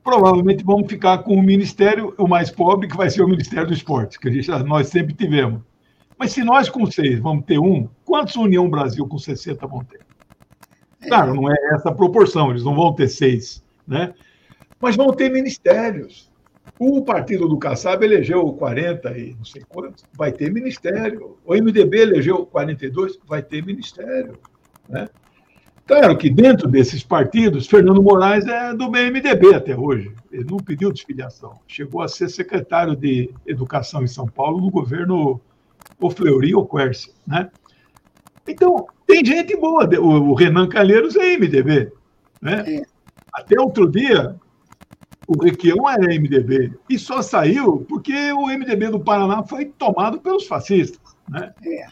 Provavelmente 0.04 0.64
vamos 0.64 0.88
ficar 0.88 1.20
com 1.20 1.36
o 1.36 1.44
ministério, 1.44 2.14
o 2.18 2.28
mais 2.28 2.52
pobre, 2.52 2.88
que 2.88 2.98
vai 2.98 3.10
ser 3.10 3.24
o 3.24 3.28
Ministério 3.28 3.68
do 3.68 3.74
Esporte, 3.74 4.20
que 4.20 4.30
a 4.30 4.32
gente, 4.32 4.50
nós 4.64 4.88
sempre 4.88 5.14
tivemos. 5.14 5.62
Mas 6.18 6.32
se 6.32 6.44
nós 6.44 6.70
com 6.70 6.86
seis 6.86 7.20
vamos 7.20 7.46
ter 7.46 7.60
um, 7.60 7.88
quantos 8.06 8.36
União 8.36 8.70
Brasil 8.70 9.08
com 9.08 9.18
60 9.18 9.66
vão 9.66 9.84
ter? 9.84 10.02
Claro, 11.08 11.34
não 11.34 11.50
é 11.50 11.56
essa 11.74 11.92
proporção, 11.92 12.52
eles 12.52 12.64
não 12.64 12.76
vão 12.76 12.94
ter 12.94 13.08
seis, 13.08 13.64
né? 13.88 14.14
Mas 14.82 14.96
vão 14.96 15.12
ter 15.14 15.30
ministérios. 15.30 16.32
O 16.80 17.04
partido 17.04 17.48
do 17.48 17.58
Kassab 17.58 18.04
elegeu 18.04 18.52
40 18.54 19.18
e 19.18 19.36
não 19.36 19.46
sei 19.46 19.62
quantos, 19.68 20.04
vai 20.14 20.32
ter 20.32 20.52
ministério. 20.52 21.38
O 21.46 21.54
MDB 21.54 22.00
elegeu 22.00 22.46
42, 22.46 23.20
vai 23.28 23.42
ter 23.42 23.64
ministério. 23.64 24.38
Né? 24.90 25.08
Claro 25.86 26.18
que 26.18 26.30
dentro 26.30 26.68
desses 26.68 27.04
partidos, 27.04 27.68
Fernando 27.68 28.02
Moraes 28.02 28.46
é 28.46 28.74
do 28.74 28.90
MDB 28.90 29.54
até 29.54 29.76
hoje. 29.76 30.12
Ele 30.32 30.46
não 30.50 30.58
pediu 30.58 30.92
desfiliação. 30.92 31.60
Chegou 31.68 32.02
a 32.02 32.08
ser 32.08 32.30
secretário 32.30 32.96
de 32.96 33.30
Educação 33.46 34.04
em 34.04 34.08
São 34.08 34.28
Paulo 34.28 34.62
no 34.62 34.72
governo 34.72 35.42
o 36.00 36.10
Fleury 36.10 36.56
ou 36.56 36.66
Quercia, 36.66 37.14
né? 37.28 37.50
Então, 38.48 38.88
tem 39.06 39.24
gente 39.24 39.56
boa. 39.56 39.88
O 40.00 40.34
Renan 40.34 40.68
Calheiros 40.68 41.16
é 41.16 41.38
MDB. 41.38 41.92
Né? 42.42 42.64
É. 42.68 42.84
Até 43.34 43.60
outro 43.60 43.90
dia, 43.90 44.36
o 45.34 45.42
Requião 45.42 45.90
era 45.90 46.14
MDB. 46.14 46.74
E 46.90 47.00
só 47.00 47.22
saiu 47.22 47.86
porque 47.88 48.34
o 48.34 48.48
MDB 48.48 48.90
do 48.90 49.00
Paraná 49.00 49.42
foi 49.44 49.66
tomado 49.66 50.20
pelos 50.20 50.46
fascistas. 50.46 51.00
Né? 51.30 51.54
É. 51.66 51.88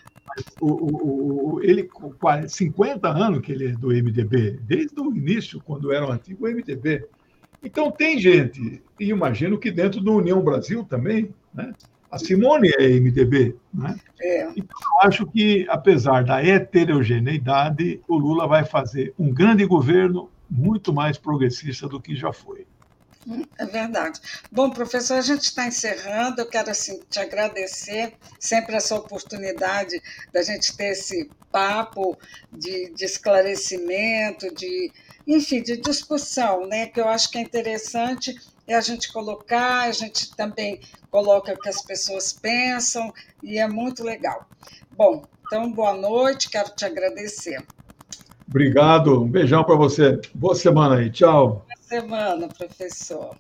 O, 0.60 0.68
o, 0.68 1.56
o, 1.56 1.64
ele, 1.64 1.84
com 1.84 2.14
50 2.48 3.08
anos 3.08 3.40
que 3.40 3.54
ele 3.54 3.68
é 3.68 3.72
do 3.72 3.88
MDB, 3.88 4.60
desde 4.64 5.00
o 5.00 5.16
início, 5.16 5.62
quando 5.64 5.94
era 5.94 6.06
o 6.06 6.12
antigo 6.12 6.50
MDB. 6.50 7.08
Então, 7.64 7.90
tem 7.92 8.20
gente, 8.20 8.82
e 9.00 9.06
imagino 9.06 9.58
que 9.58 9.72
dentro 9.72 10.02
do 10.02 10.14
União 10.14 10.42
Brasil 10.42 10.84
também, 10.84 11.34
né? 11.54 11.74
A 12.12 12.18
Simone 12.18 12.72
é 12.78 13.00
MDB, 13.00 13.56
né? 13.74 13.96
É. 14.20 14.50
Então, 14.56 14.78
eu 15.02 15.08
acho 15.08 15.26
que, 15.28 15.66
apesar 15.70 16.26
da 16.26 16.44
heterogeneidade, 16.44 18.02
o 18.08 18.18
Lula 18.18 18.48
vai 18.48 18.66
fazer 18.66 19.14
um 19.18 19.32
grande 19.32 19.66
governo 19.66 20.30
muito 20.50 20.92
mais 20.92 21.18
progressista 21.18 21.88
do 21.88 22.02
que 22.02 22.16
já 22.16 22.34
foi. 22.34 22.66
É 23.58 23.66
verdade. 23.66 24.20
Bom, 24.52 24.70
professor, 24.70 25.16
a 25.16 25.22
gente 25.22 25.44
está 25.44 25.68
encerrando. 25.68 26.42
Eu 26.42 26.50
quero 26.50 26.70
assim, 26.70 27.02
te 27.10 27.20
agradecer 27.20 28.14
sempre 28.40 28.76
essa 28.76 28.96
oportunidade 28.96 30.02
da 30.34 30.42
gente 30.42 30.76
ter 30.76 30.92
esse 30.92 31.30
papo 31.52 32.18
de, 32.52 32.94
de 32.94 33.06
esclarecimento, 33.06 34.54
de, 34.56 34.92
enfim, 35.28 35.62
de 35.62 35.78
discussão, 35.78 36.66
né? 36.68 36.88
Que 36.88 37.02
eu 37.02 37.08
acho 37.08 37.30
que 37.30 37.38
é 37.38 37.42
interessante 37.42 38.36
é 38.70 38.76
a 38.76 38.82
gente 38.82 39.12
colocar, 39.12 39.88
a 39.88 39.92
gente 39.92 40.36
também 40.36 40.80
coloca 41.10 41.52
o 41.52 41.58
que 41.58 41.70
as 41.70 41.82
pessoas 41.82 42.32
pensam, 42.32 43.12
e 43.42 43.58
é 43.58 43.68
muito 43.68 44.04
legal. 44.04 44.48
Bom, 44.96 45.26
então, 45.48 45.72
boa 45.72 45.94
noite, 45.94 46.50
quero 46.50 46.70
te 46.76 46.86
agradecer. 46.86 47.66
Obrigado, 48.48 49.24
um 49.24 49.28
beijão 49.28 49.64
para 49.64 49.76
você. 49.76 50.20
Boa 50.36 50.54
semana 50.54 50.98
aí, 50.98 51.10
tchau 51.10 51.66
semana, 51.90 52.48
professor. 52.48 53.36